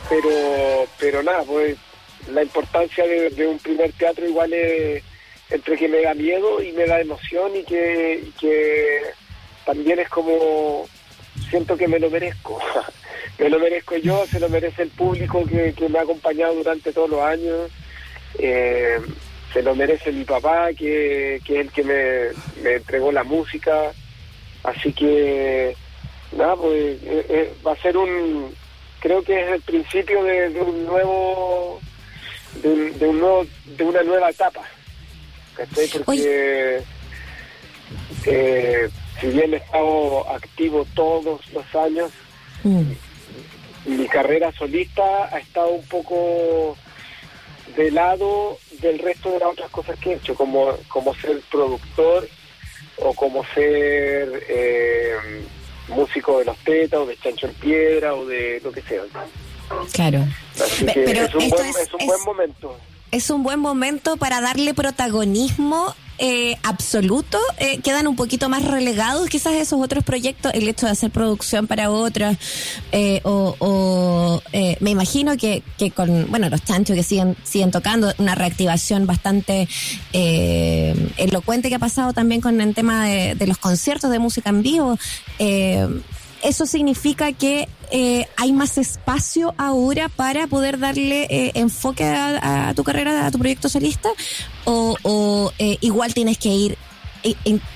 Pero, 0.09 0.87
pero 0.99 1.23
nada, 1.23 1.43
pues 1.45 1.77
la 2.31 2.43
importancia 2.43 3.07
de, 3.07 3.47
un 3.47 3.59
primer 3.59 3.93
teatro 3.93 4.27
igual 4.29 4.53
es 4.53 5.03
entre 5.51 5.77
que 5.77 5.89
me 5.89 6.03
da 6.03 6.15
miedo 6.15 6.63
y 6.63 6.73
me 6.73 6.87
da 6.87 7.01
emoción 7.01 7.55
y 7.57 7.65
que, 7.65 9.03
también 9.67 9.99
es 9.99 10.09
como 10.09 10.87
siento 11.51 11.77
que 11.77 11.89
me 11.89 11.99
lo 11.99 12.11
merezco. 12.11 12.59
me 13.39 13.49
lo 13.49 13.59
merezco 13.59 13.97
yo, 13.97 14.27
se 14.27 14.41
lo 14.41 14.49
merece 14.49 14.83
el 14.83 14.91
público 14.91 15.45
que, 15.45 15.89
me 15.89 15.99
ha 15.99 16.03
acompañado 16.03 16.55
durante 16.55 16.93
todos 16.93 17.11
los 17.11 17.21
años. 17.21 17.71
Eh, 18.39 18.99
se 19.53 19.63
lo 19.63 19.75
merece 19.75 20.11
mi 20.13 20.25
papá, 20.25 20.71
que, 20.73 21.37
es 21.37 21.51
el 21.51 21.71
que 21.71 21.85
me, 21.85 22.63
me 22.63 22.77
entregó 22.77 23.13
la 23.13 23.25
música. 23.25 23.93
Así 24.65 24.93
que 24.93 25.77
nada, 26.37 26.57
pues 26.57 26.99
eh, 27.03 27.27
eh, 27.29 27.55
va 27.67 27.73
a 27.73 27.83
ser 27.83 27.97
un, 27.97 28.55
creo 29.01 29.23
que 29.23 29.41
es 29.41 29.53
el 29.53 29.61
principio 29.63 30.23
de, 30.25 30.49
un 30.61 30.87
nuevo, 30.87 31.81
de, 32.61 33.07
un, 33.09 33.19
nuevo, 33.19 33.47
de 33.65 33.85
una 33.85 34.03
nueva 34.03 34.31
etapa, 34.31 34.63
Porque 36.05 36.83
eh, 38.27 38.89
si 39.21 39.27
bien 39.29 39.55
he 39.55 39.57
estado 39.57 40.29
activo 40.31 40.87
todos 40.95 41.41
los 41.53 41.75
años, 41.75 42.11
mm. 42.65 42.93
mi 43.87 44.07
carrera 44.09 44.53
solista 44.53 45.35
ha 45.35 45.39
estado 45.39 45.71
un 45.71 45.87
poco 45.87 46.77
de 47.77 47.91
lado 47.91 48.59
del 48.81 48.99
resto 48.99 49.31
de 49.31 49.39
las 49.39 49.53
otras 49.53 49.71
cosas 49.71 49.99
que 49.99 50.11
he 50.11 50.15
hecho, 50.15 50.35
como, 50.35 50.77
como 50.89 51.15
ser 51.15 51.41
productor 51.51 52.29
o 52.97 53.15
como 53.15 53.45
ser 53.55 54.45
eh, 54.49 55.17
músico 55.89 56.39
de 56.39 56.45
los 56.47 56.59
tetas 56.59 57.01
o 57.01 57.07
de 57.07 57.17
chancho 57.17 57.47
en 57.47 57.55
piedra 57.55 58.15
o 58.15 58.27
de 58.27 58.61
lo 58.63 58.73
que 58.73 58.83
sea. 58.83 59.03
Claro. 59.93 60.27
Pero 60.85 61.23
es 61.23 61.35
un, 61.35 61.49
buen, 61.51 61.67
es, 61.67 61.95
un 61.99 62.07
buen 62.07 62.23
momento. 62.25 62.77
Es 63.11 63.31
un 63.31 63.43
buen 63.43 63.61
momento 63.61 64.17
para 64.17 64.41
darle 64.41 64.75
protagonismo 64.75 65.95
eh, 66.25 66.57
absoluto, 66.63 67.39
eh, 67.59 67.81
quedan 67.81 68.07
un 68.07 68.15
poquito 68.15 68.49
más 68.49 68.65
relegados 68.65 69.29
quizás 69.29 69.55
esos 69.55 69.81
otros 69.81 70.05
proyectos, 70.05 70.53
el 70.55 70.69
hecho 70.69 70.87
de 70.87 70.93
hacer 70.93 71.11
producción 71.11 71.67
para 71.67 71.91
otras, 71.91 72.39
eh, 72.93 73.21
o, 73.25 74.41
me 74.79 74.91
imagino 74.91 75.37
que, 75.37 75.65
que, 75.79 75.91
con, 75.91 76.31
bueno, 76.31 76.49
los 76.49 76.63
chanchos 76.63 76.95
que 76.95 77.03
siguen, 77.03 77.37
siguen 77.43 77.73
tocando, 77.73 78.13
una 78.19 78.37
reactivación 78.37 79.07
bastante 79.07 79.67
elocuente 80.13 81.71
que 81.71 81.75
ha 81.75 81.81
pasado 81.81 82.13
también 82.13 82.41
con 82.41 82.61
el 82.61 82.73
tema 82.73 83.07
de, 83.07 83.35
de 83.35 83.47
los 83.49 83.59
conciertos 83.59 84.11
de 84.11 84.19
música 84.21 84.51
en 84.51 84.63
vivo 84.63 84.99
eso 86.43 86.67
significa 86.67 87.33
que 87.33 87.69
eh, 87.93 88.27
hay 88.37 88.53
más 88.53 88.79
espacio 88.79 89.55
ahora 89.59 90.09
para 90.09 90.47
poder 90.47 90.79
darle 90.79 91.27
eh, 91.31 91.53
enfoque 91.55 92.05
a, 92.05 92.73
tu 92.75 92.83
carrera, 92.85 93.27
a 93.27 93.31
tu 93.31 93.39
proyecto 93.39 93.69
solista, 93.69 94.09
o, 94.65 95.53
eh, 95.59 95.77
igual 95.81 96.15
tienes 96.15 96.39
que 96.39 96.49
ir 96.49 96.79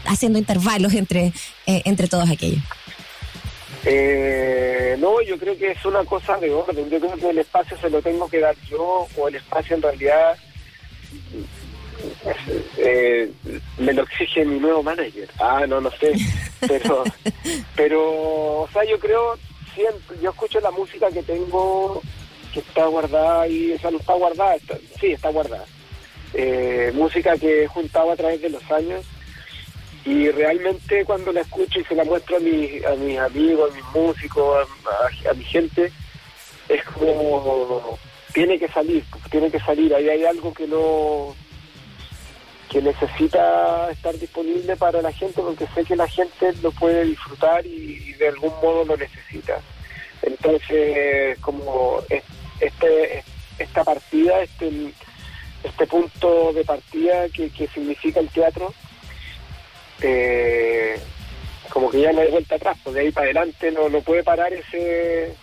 haciendo 0.07 0.39
intervalos 0.39 0.95
entre, 0.95 1.33
entre 1.67 2.09
todos 2.09 2.29
aquellos. 2.31 2.63
no, 4.99 5.23
yo 5.23 5.39
creo 5.39 5.57
que 5.57 5.71
es 5.71 5.85
una 5.85 6.05
cosa 6.05 6.37
de 6.39 6.53
orden. 6.53 6.91
Yo 6.91 6.99
creo 6.99 7.15
que 7.15 7.31
el 7.31 7.39
espacio 7.39 7.77
se 7.79 7.91
lo 7.91 8.03
tengo 8.03 8.29
que 8.29 8.41
dar 8.41 8.57
yo, 8.69 9.07
o 9.17 9.29
el 9.29 9.37
espacio 9.37 9.77
en 9.77 9.83
realidad 9.83 10.37
eh, 12.79 13.31
me 13.79 13.93
lo 13.93 14.03
exige 14.03 14.45
mi 14.45 14.59
nuevo 14.59 14.83
manager. 14.83 15.29
Ah, 15.39 15.65
no, 15.67 15.81
no 15.81 15.91
sé. 15.93 16.13
Pero, 16.67 17.05
pero, 17.77 18.61
o 18.63 18.69
sea, 18.73 18.85
yo 18.85 18.99
creo, 18.99 19.39
siempre, 19.77 20.17
yo 20.21 20.31
escucho 20.31 20.59
la 20.61 20.71
música 20.73 21.11
que 21.11 21.23
tengo 21.23 22.03
que 22.53 22.61
está 22.61 22.87
guardada 22.87 23.47
y, 23.47 23.73
esa 23.73 23.91
no 23.91 23.99
está 23.99 24.15
guardada, 24.15 24.57
sí, 24.99 25.13
está 25.13 25.29
guardada. 25.29 25.67
Eh, 26.33 26.91
música 26.95 27.37
que 27.37 27.65
he 27.65 27.69
juntado 27.69 28.11
a 28.11 28.17
través 28.17 28.41
de 28.41 28.49
los 28.49 28.71
años 28.71 29.05
y 30.05 30.31
realmente 30.31 31.05
cuando 31.05 31.33
la 31.33 31.43
escucho 31.43 31.81
y 31.81 31.85
se 31.85 31.95
la 31.95 32.05
muestro 32.05 32.37
a, 32.37 32.41
mis 32.41 32.85
a 32.85 32.95
mis 32.95 33.19
amigos, 33.19 33.71
a 33.71 33.75
mis 33.75 33.85
músicos, 33.95 34.69
a, 35.29 35.35
mi 35.35 35.45
gente, 35.45 35.93
es 36.69 36.85
como 36.85 37.99
tiene 38.33 38.59
que 38.59 38.69
salir, 38.69 39.05
tiene 39.31 39.51
que 39.51 39.61
salir, 39.61 39.95
ahí 39.95 40.09
hay 40.09 40.25
algo 40.25 40.53
que 40.53 40.67
no 40.67 41.35
que 42.71 42.83
necesita 42.83 43.91
estar 43.91 44.15
disponible 44.19 44.77
para 44.77 45.01
la 45.03 45.13
gente 45.13 45.41
porque 45.41 45.67
sé 45.75 45.85
que 45.85 45.97
la 45.97 46.09
gente 46.09 46.53
lo 46.63 46.73
puede 46.73 47.05
disfrutar 47.05 47.65
y, 47.67 48.13
de 48.15 48.29
algún 48.29 48.53
modo 48.63 48.85
lo 48.85 48.97
necesita. 48.97 49.61
Entonces, 50.23 51.39
como 51.41 52.03
este 52.61 53.23
esta 53.59 53.85
partida, 53.85 54.43
este 54.43 54.93
este 55.63 55.87
punto 55.87 56.53
de 56.53 56.65
partida 56.65 57.29
que, 57.29 57.51
que 57.51 57.67
significa 57.69 58.21
el 58.21 58.29
teatro, 58.29 58.73
eh, 60.03 60.99
como 61.71 61.91
que 61.91 62.01
ya 62.01 62.13
no 62.13 62.21
hay 62.21 62.31
vuelta 62.31 62.57
atrás, 62.57 62.77
pues 62.83 62.95
de 62.95 63.03
ahí 63.03 63.13
para 63.13 63.27
adelante 63.27 63.71
no, 63.73 63.89
no 63.89 64.01
puede 64.01 64.23
parar 64.23 64.53
ese 64.53 65.35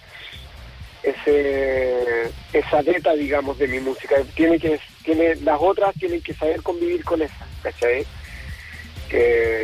ese 1.04 2.32
esa 2.54 2.82
beta 2.82 3.14
digamos 3.14 3.58
de 3.58 3.68
mi 3.68 3.80
música 3.80 4.16
tiene 4.36 4.58
que 4.58 4.80
tiene 5.04 5.36
las 5.38 5.60
otras 5.62 5.94
tienen 5.96 6.22
que 6.22 6.34
saber 6.34 6.62
convivir 6.62 7.04
con 7.04 7.22
esa 7.22 7.48
¿cachai? 7.62 8.06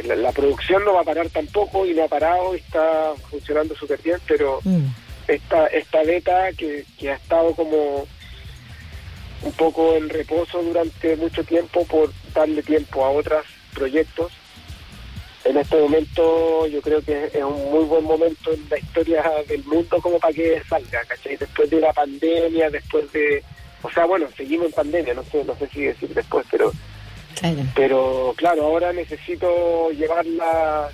la, 0.05 0.31
producción 0.31 0.85
no 0.85 0.93
va 0.93 1.01
a 1.01 1.05
parar 1.05 1.29
tampoco 1.29 1.85
y 1.85 1.93
no 1.93 2.03
ha 2.03 2.07
parado 2.07 2.53
está 2.53 3.13
funcionando 3.29 3.75
súper 3.75 3.99
bien 4.01 4.19
pero 4.27 4.59
mm. 4.63 4.85
esta 5.27 5.67
esta 5.67 6.03
beta 6.03 6.51
que, 6.53 6.85
que 6.97 7.11
ha 7.11 7.15
estado 7.15 7.55
como 7.55 8.07
un 9.41 9.51
poco 9.53 9.95
en 9.95 10.09
reposo 10.09 10.61
durante 10.61 11.15
mucho 11.15 11.43
tiempo 11.43 11.85
por 11.85 12.11
darle 12.33 12.61
tiempo 12.61 13.03
a 13.03 13.09
otros 13.09 13.45
proyectos 13.73 14.31
en 15.45 15.57
este 15.57 15.77
momento 15.77 16.67
yo 16.67 16.81
creo 16.81 17.01
que 17.01 17.25
es 17.25 17.43
un 17.43 17.71
muy 17.71 17.85
buen 17.85 18.03
momento 18.03 18.51
en 18.51 18.67
la 18.69 18.77
historia 18.77 19.23
del 19.47 19.63
mundo 19.63 19.99
como 20.01 20.19
para 20.19 20.33
que 20.33 20.61
salga, 20.67 21.03
¿cachai? 21.05 21.37
Después 21.37 21.69
de 21.69 21.79
la 21.79 21.93
pandemia, 21.93 22.69
después 22.69 23.11
de... 23.11 23.43
O 23.81 23.89
sea, 23.91 24.05
bueno, 24.05 24.27
seguimos 24.35 24.67
en 24.67 24.73
pandemia, 24.73 25.13
no 25.13 25.23
sé, 25.23 25.43
no 25.45 25.55
sé 25.55 25.67
si 25.67 25.83
decir 25.83 26.13
después, 26.13 26.45
pero... 26.51 26.71
Claro. 27.39 27.57
Pero 27.75 28.33
claro, 28.35 28.63
ahora 28.65 28.91
necesito 28.91 29.91
llevarla 29.91 30.89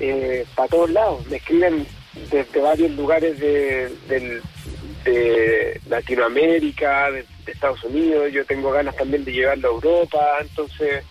eh, 0.00 0.46
para 0.54 0.68
todos 0.68 0.90
lados. 0.90 1.26
Me 1.26 1.36
escriben 1.36 1.86
desde 2.30 2.60
varios 2.60 2.92
lugares 2.92 3.38
de, 3.38 3.90
de 4.08 5.80
Latinoamérica, 5.88 7.10
de, 7.10 7.24
de 7.44 7.52
Estados 7.52 7.84
Unidos. 7.84 8.32
Yo 8.32 8.44
tengo 8.46 8.70
ganas 8.70 8.96
también 8.96 9.24
de 9.24 9.32
llevarla 9.32 9.68
a 9.68 9.72
Europa, 9.72 10.38
entonces 10.40 11.04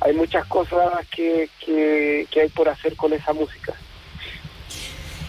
hay 0.00 0.12
muchas 0.14 0.46
cosas 0.46 1.06
que, 1.14 1.48
que, 1.64 2.26
que 2.30 2.40
hay 2.40 2.48
por 2.48 2.68
hacer 2.68 2.96
con 2.96 3.12
esa 3.12 3.32
música. 3.32 3.74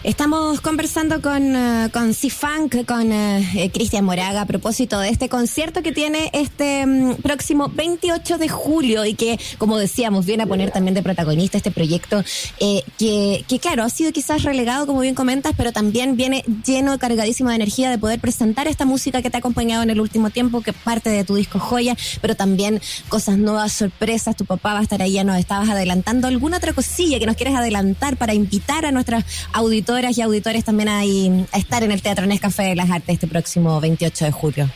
Estamos 0.02 0.62
conversando 0.62 1.20
con, 1.20 1.54
uh, 1.54 1.90
con 1.90 2.14
C-Funk, 2.14 2.86
con 2.86 3.12
uh, 3.12 3.44
Cristian 3.70 4.02
Moraga 4.02 4.40
a 4.40 4.46
propósito 4.46 4.98
de 4.98 5.10
este 5.10 5.28
concierto 5.28 5.82
que 5.82 5.92
tiene 5.92 6.30
este 6.32 6.86
um, 6.86 7.16
próximo 7.16 7.68
28 7.68 8.38
de 8.38 8.48
julio 8.48 9.04
y 9.04 9.12
que, 9.12 9.38
como 9.58 9.76
decíamos, 9.76 10.24
viene 10.24 10.44
a 10.44 10.46
poner 10.46 10.70
también 10.70 10.94
de 10.94 11.02
protagonista 11.02 11.58
este 11.58 11.70
proyecto 11.70 12.24
eh, 12.60 12.82
que, 12.98 13.44
que, 13.46 13.58
claro, 13.58 13.82
ha 13.82 13.90
sido 13.90 14.10
quizás 14.10 14.42
relegado, 14.42 14.86
como 14.86 15.00
bien 15.00 15.14
comentas, 15.14 15.52
pero 15.54 15.70
también 15.70 16.16
viene 16.16 16.44
lleno, 16.64 16.98
cargadísimo 16.98 17.50
de 17.50 17.56
energía 17.56 17.90
de 17.90 17.98
poder 17.98 18.20
presentar 18.20 18.68
esta 18.68 18.86
música 18.86 19.20
que 19.20 19.28
te 19.28 19.36
ha 19.36 19.40
acompañado 19.40 19.82
en 19.82 19.90
el 19.90 20.00
último 20.00 20.30
tiempo, 20.30 20.62
que 20.62 20.72
parte 20.72 21.10
de 21.10 21.24
tu 21.24 21.34
disco 21.34 21.58
Joya, 21.58 21.94
pero 22.22 22.34
también 22.34 22.80
cosas 23.10 23.36
nuevas, 23.36 23.74
sorpresas. 23.74 24.34
Tu 24.34 24.46
papá 24.46 24.72
va 24.72 24.78
a 24.78 24.82
estar 24.82 25.02
ahí, 25.02 25.12
ya 25.12 25.24
nos 25.24 25.36
estabas 25.36 25.68
adelantando. 25.68 26.26
¿Alguna 26.26 26.56
otra 26.56 26.72
cosilla 26.72 27.18
que 27.18 27.26
nos 27.26 27.36
quieres 27.36 27.54
adelantar 27.54 28.16
para 28.16 28.32
invitar 28.32 28.86
a 28.86 28.92
nuestras 28.92 29.26
auditores? 29.52 29.89
Y 29.90 30.22
auditores 30.22 30.64
también 30.64 30.88
a, 30.88 31.00
a 31.00 31.58
estar 31.58 31.82
en 31.82 31.90
el 31.90 32.00
Teatro 32.00 32.24
Nescafé 32.24 32.62
de 32.62 32.76
las 32.76 32.88
Artes 32.90 33.14
este 33.14 33.26
próximo 33.26 33.80
28 33.80 34.24
de 34.26 34.30
julio? 34.30 34.70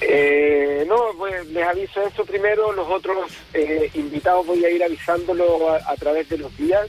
Eh, 0.00 0.84
no, 0.88 0.96
pues 1.16 1.46
les 1.50 1.64
aviso 1.64 2.02
eso 2.02 2.24
primero. 2.24 2.72
Los 2.72 2.88
otros 2.88 3.30
eh, 3.54 3.88
invitados 3.94 4.44
voy 4.44 4.64
a 4.64 4.70
ir 4.70 4.82
avisándolo 4.82 5.70
a, 5.70 5.94
través 5.94 6.28
de 6.28 6.38
los 6.38 6.56
días. 6.56 6.88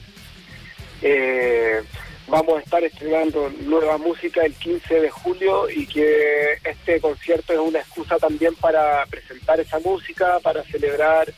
Eh, 1.02 1.82
vamos 2.26 2.58
a 2.58 2.62
estar 2.62 2.82
estrenando 2.82 3.48
nueva 3.60 3.96
música 3.96 4.44
el 4.44 4.54
15 4.54 5.00
de 5.00 5.10
julio 5.10 5.70
y 5.70 5.86
que 5.86 6.54
este 6.64 7.00
concierto 7.00 7.52
es 7.52 7.60
una 7.60 7.78
excusa 7.78 8.16
también 8.18 8.56
para 8.56 9.06
presentar 9.06 9.60
esa 9.60 9.78
música, 9.78 10.40
para 10.40 10.64
celebrar 10.64 11.32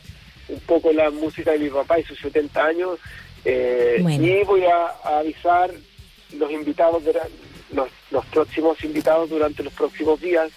un 0.47 0.59
poco 0.61 0.91
la 0.91 1.11
música 1.11 1.51
de 1.51 1.59
mi 1.59 1.69
papá 1.69 1.99
y 1.99 2.03
sus 2.03 2.17
70 2.17 2.65
años. 2.65 2.99
Y 3.45 4.43
voy 4.43 4.63
a 4.65 5.19
avisar 5.19 5.69
los 6.33 6.51
invitados, 6.51 7.03
los, 7.71 7.89
los 8.11 8.25
próximos 8.27 8.83
invitados 8.83 9.29
durante 9.29 9.63
los 9.63 9.73
próximos 9.73 10.19
días. 10.19 10.51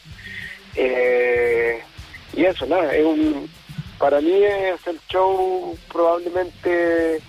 Eh, 0.74 1.80
y 2.34 2.44
eso, 2.44 2.66
nada, 2.66 2.94
es 2.94 3.04
un, 3.04 3.48
para 3.98 4.20
mí 4.20 4.32
es 4.32 4.86
el 4.86 5.00
show 5.08 5.76
probablemente 5.90 7.20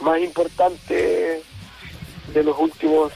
más 0.00 0.20
importante 0.20 1.42
de 2.34 2.42
los 2.42 2.58
últimos 2.58 3.12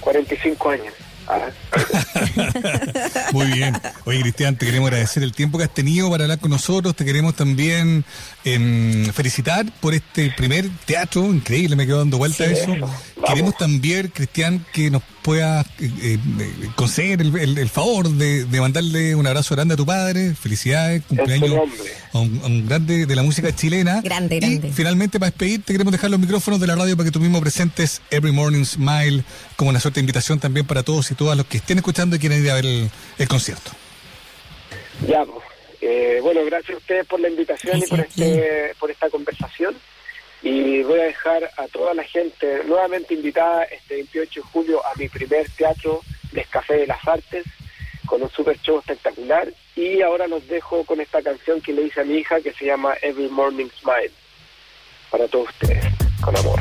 45 0.00 0.70
años. 0.70 0.94
Muy 3.32 3.46
bien. 3.46 3.76
Oye, 4.04 4.20
Cristian, 4.20 4.56
te 4.56 4.66
queremos 4.66 4.88
agradecer 4.88 5.22
el 5.22 5.32
tiempo 5.32 5.58
que 5.58 5.64
has 5.64 5.74
tenido 5.74 6.10
para 6.10 6.24
hablar 6.24 6.38
con 6.38 6.50
nosotros. 6.50 6.94
Te 6.94 7.04
queremos 7.04 7.34
también 7.34 8.04
em, 8.44 9.06
felicitar 9.12 9.66
por 9.80 9.94
este 9.94 10.32
primer 10.36 10.68
teatro. 10.84 11.24
Increíble, 11.24 11.76
me 11.76 11.86
quedo 11.86 11.98
dando 11.98 12.18
vuelta 12.18 12.44
a 12.44 12.46
eso. 12.46 12.74
Queremos 13.24 13.56
también, 13.56 14.08
Cristian, 14.08 14.64
que 14.74 14.90
nos 14.90 15.02
pueda 15.22 15.62
eh, 15.80 15.90
eh, 16.00 16.18
conceder 16.74 17.22
el, 17.22 17.68
favor 17.70 18.10
de, 18.10 18.44
mandarle 18.60 19.14
un 19.14 19.26
abrazo 19.26 19.54
grande 19.54 19.72
a 19.72 19.76
tu 19.76 19.86
padre. 19.86 20.34
Felicidades, 20.34 21.02
cumpleaños 21.08 21.54
a 22.12 22.18
un, 22.18 22.66
grande 22.68 23.06
de 23.06 23.16
la 23.16 23.22
música 23.22 23.54
chilena. 23.54 24.02
Grande, 24.02 24.38
grande. 24.38 24.68
Y 24.68 24.72
finalmente, 24.72 25.18
para 25.18 25.30
despedirte, 25.30 25.72
queremos 25.72 25.92
dejar 25.92 26.10
los 26.10 26.20
micrófonos 26.20 26.60
de 26.60 26.66
la 26.66 26.76
radio 26.76 26.94
para 26.94 27.06
que 27.06 27.10
tú 27.10 27.18
mismo 27.18 27.40
presentes 27.40 28.02
Every 28.10 28.32
Morning 28.32 28.64
Smile 28.64 29.24
como 29.56 29.70
una 29.70 29.80
suerte 29.80 30.00
de 30.00 30.02
invitación 30.02 30.38
también 30.38 30.66
para 30.66 30.82
todos 30.82 31.10
y 31.10 31.14
todas 31.14 31.38
los 31.38 31.46
que 31.46 31.56
estén 31.56 31.78
escuchando 31.78 32.16
y 32.16 32.18
quieren 32.18 32.44
ir 32.44 32.50
a 32.50 32.54
ver 32.54 32.66
el, 32.66 33.28
concierto. 33.28 33.70
Ya, 35.08 35.24
pues, 35.24 35.42
eh, 35.80 36.20
bueno, 36.22 36.44
gracias 36.44 36.74
a 36.74 36.78
ustedes 36.78 37.06
por 37.06 37.18
la 37.20 37.30
invitación 37.30 37.78
y 37.78 37.86
por, 37.86 38.00
este, 38.00 38.74
por 38.78 38.90
esta 38.90 39.08
conversación 39.08 39.74
y 40.46 40.80
voy 40.84 41.00
a 41.00 41.04
dejar 41.04 41.50
a 41.56 41.66
toda 41.66 41.92
la 41.92 42.04
gente 42.04 42.62
nuevamente 42.66 43.14
invitada 43.14 43.64
este 43.64 43.96
28 43.96 44.40
de 44.40 44.46
julio 44.52 44.86
a 44.86 44.94
mi 44.96 45.08
primer 45.08 45.50
teatro 45.50 46.02
Descafé 46.30 46.74
de 46.74 46.86
las 46.86 47.04
Artes 47.04 47.44
con 48.06 48.22
un 48.22 48.30
super 48.30 48.56
show 48.60 48.78
espectacular 48.78 49.52
y 49.74 50.02
ahora 50.02 50.28
los 50.28 50.46
dejo 50.46 50.84
con 50.84 51.00
esta 51.00 51.20
canción 51.20 51.60
que 51.60 51.72
le 51.72 51.82
hice 51.82 52.00
a 52.00 52.04
mi 52.04 52.18
hija 52.18 52.40
que 52.40 52.52
se 52.52 52.66
llama 52.66 52.94
Every 53.02 53.28
Morning 53.28 53.66
Smile 53.80 54.12
para 55.10 55.26
todos 55.26 55.48
ustedes 55.48 55.84
con 56.22 56.36
amor. 56.36 56.60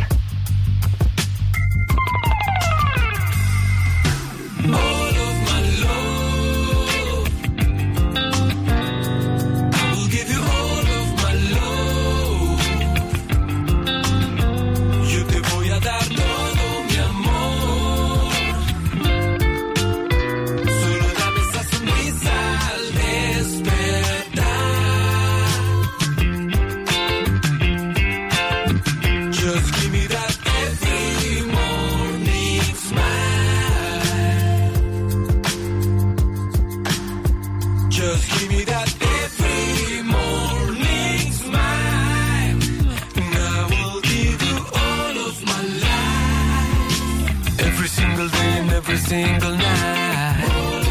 Single 47.88 48.28
day 48.30 48.58
and 48.60 48.72
every 48.72 48.98
single 48.98 49.56
night. 49.56 50.86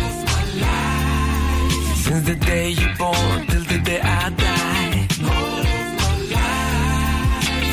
Since 2.05 2.27
the 2.31 2.37
day 2.37 2.69
you 2.71 2.89
born 2.99 3.47
till 3.51 3.65
the 3.73 3.79
day 3.79 4.01
I 4.01 4.31
die. 4.31 5.07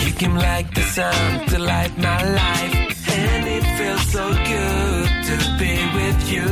You 0.05 0.11
came 0.13 0.35
like 0.35 0.73
the 0.73 0.81
sun 0.95 1.45
to 1.49 1.59
light 1.59 1.93
my 1.97 2.21
life. 2.41 3.09
And 3.13 3.47
it 3.57 3.65
feels 3.77 4.05
so 4.15 4.25
good 4.51 5.09
to 5.29 5.35
be 5.59 5.73
with 5.97 6.19
you. 6.33 6.51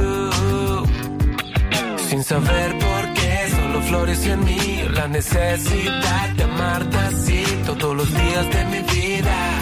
Sin 2.08 2.24
saber 2.24 2.70
por 2.86 3.04
qué, 3.18 3.34
solo 3.56 3.82
flores 3.90 4.26
en 4.28 4.44
mí 4.44 4.84
la 4.94 5.08
necesidad 5.08 6.30
de 6.38 6.44
amarte 6.44 6.98
así 6.98 7.44
todos 7.66 7.96
los 7.96 8.10
días 8.14 8.46
de 8.56 8.66
mi 8.66 8.82
vida. 8.94 9.59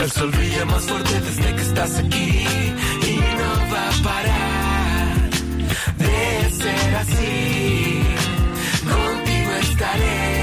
El 0.00 0.10
sol 0.10 0.30
brilla 0.30 0.64
más 0.64 0.82
fuerte 0.86 1.20
desde 1.20 1.54
que 1.56 1.60
estás 1.62 1.98
aquí 1.98 2.46
y 3.06 3.16
no 3.16 3.72
va 3.72 3.88
a 3.88 4.02
parar 4.02 5.30
de 5.98 6.50
ser 6.52 6.96
así. 6.96 8.02
Contigo 8.88 9.52
estaré. 9.60 10.39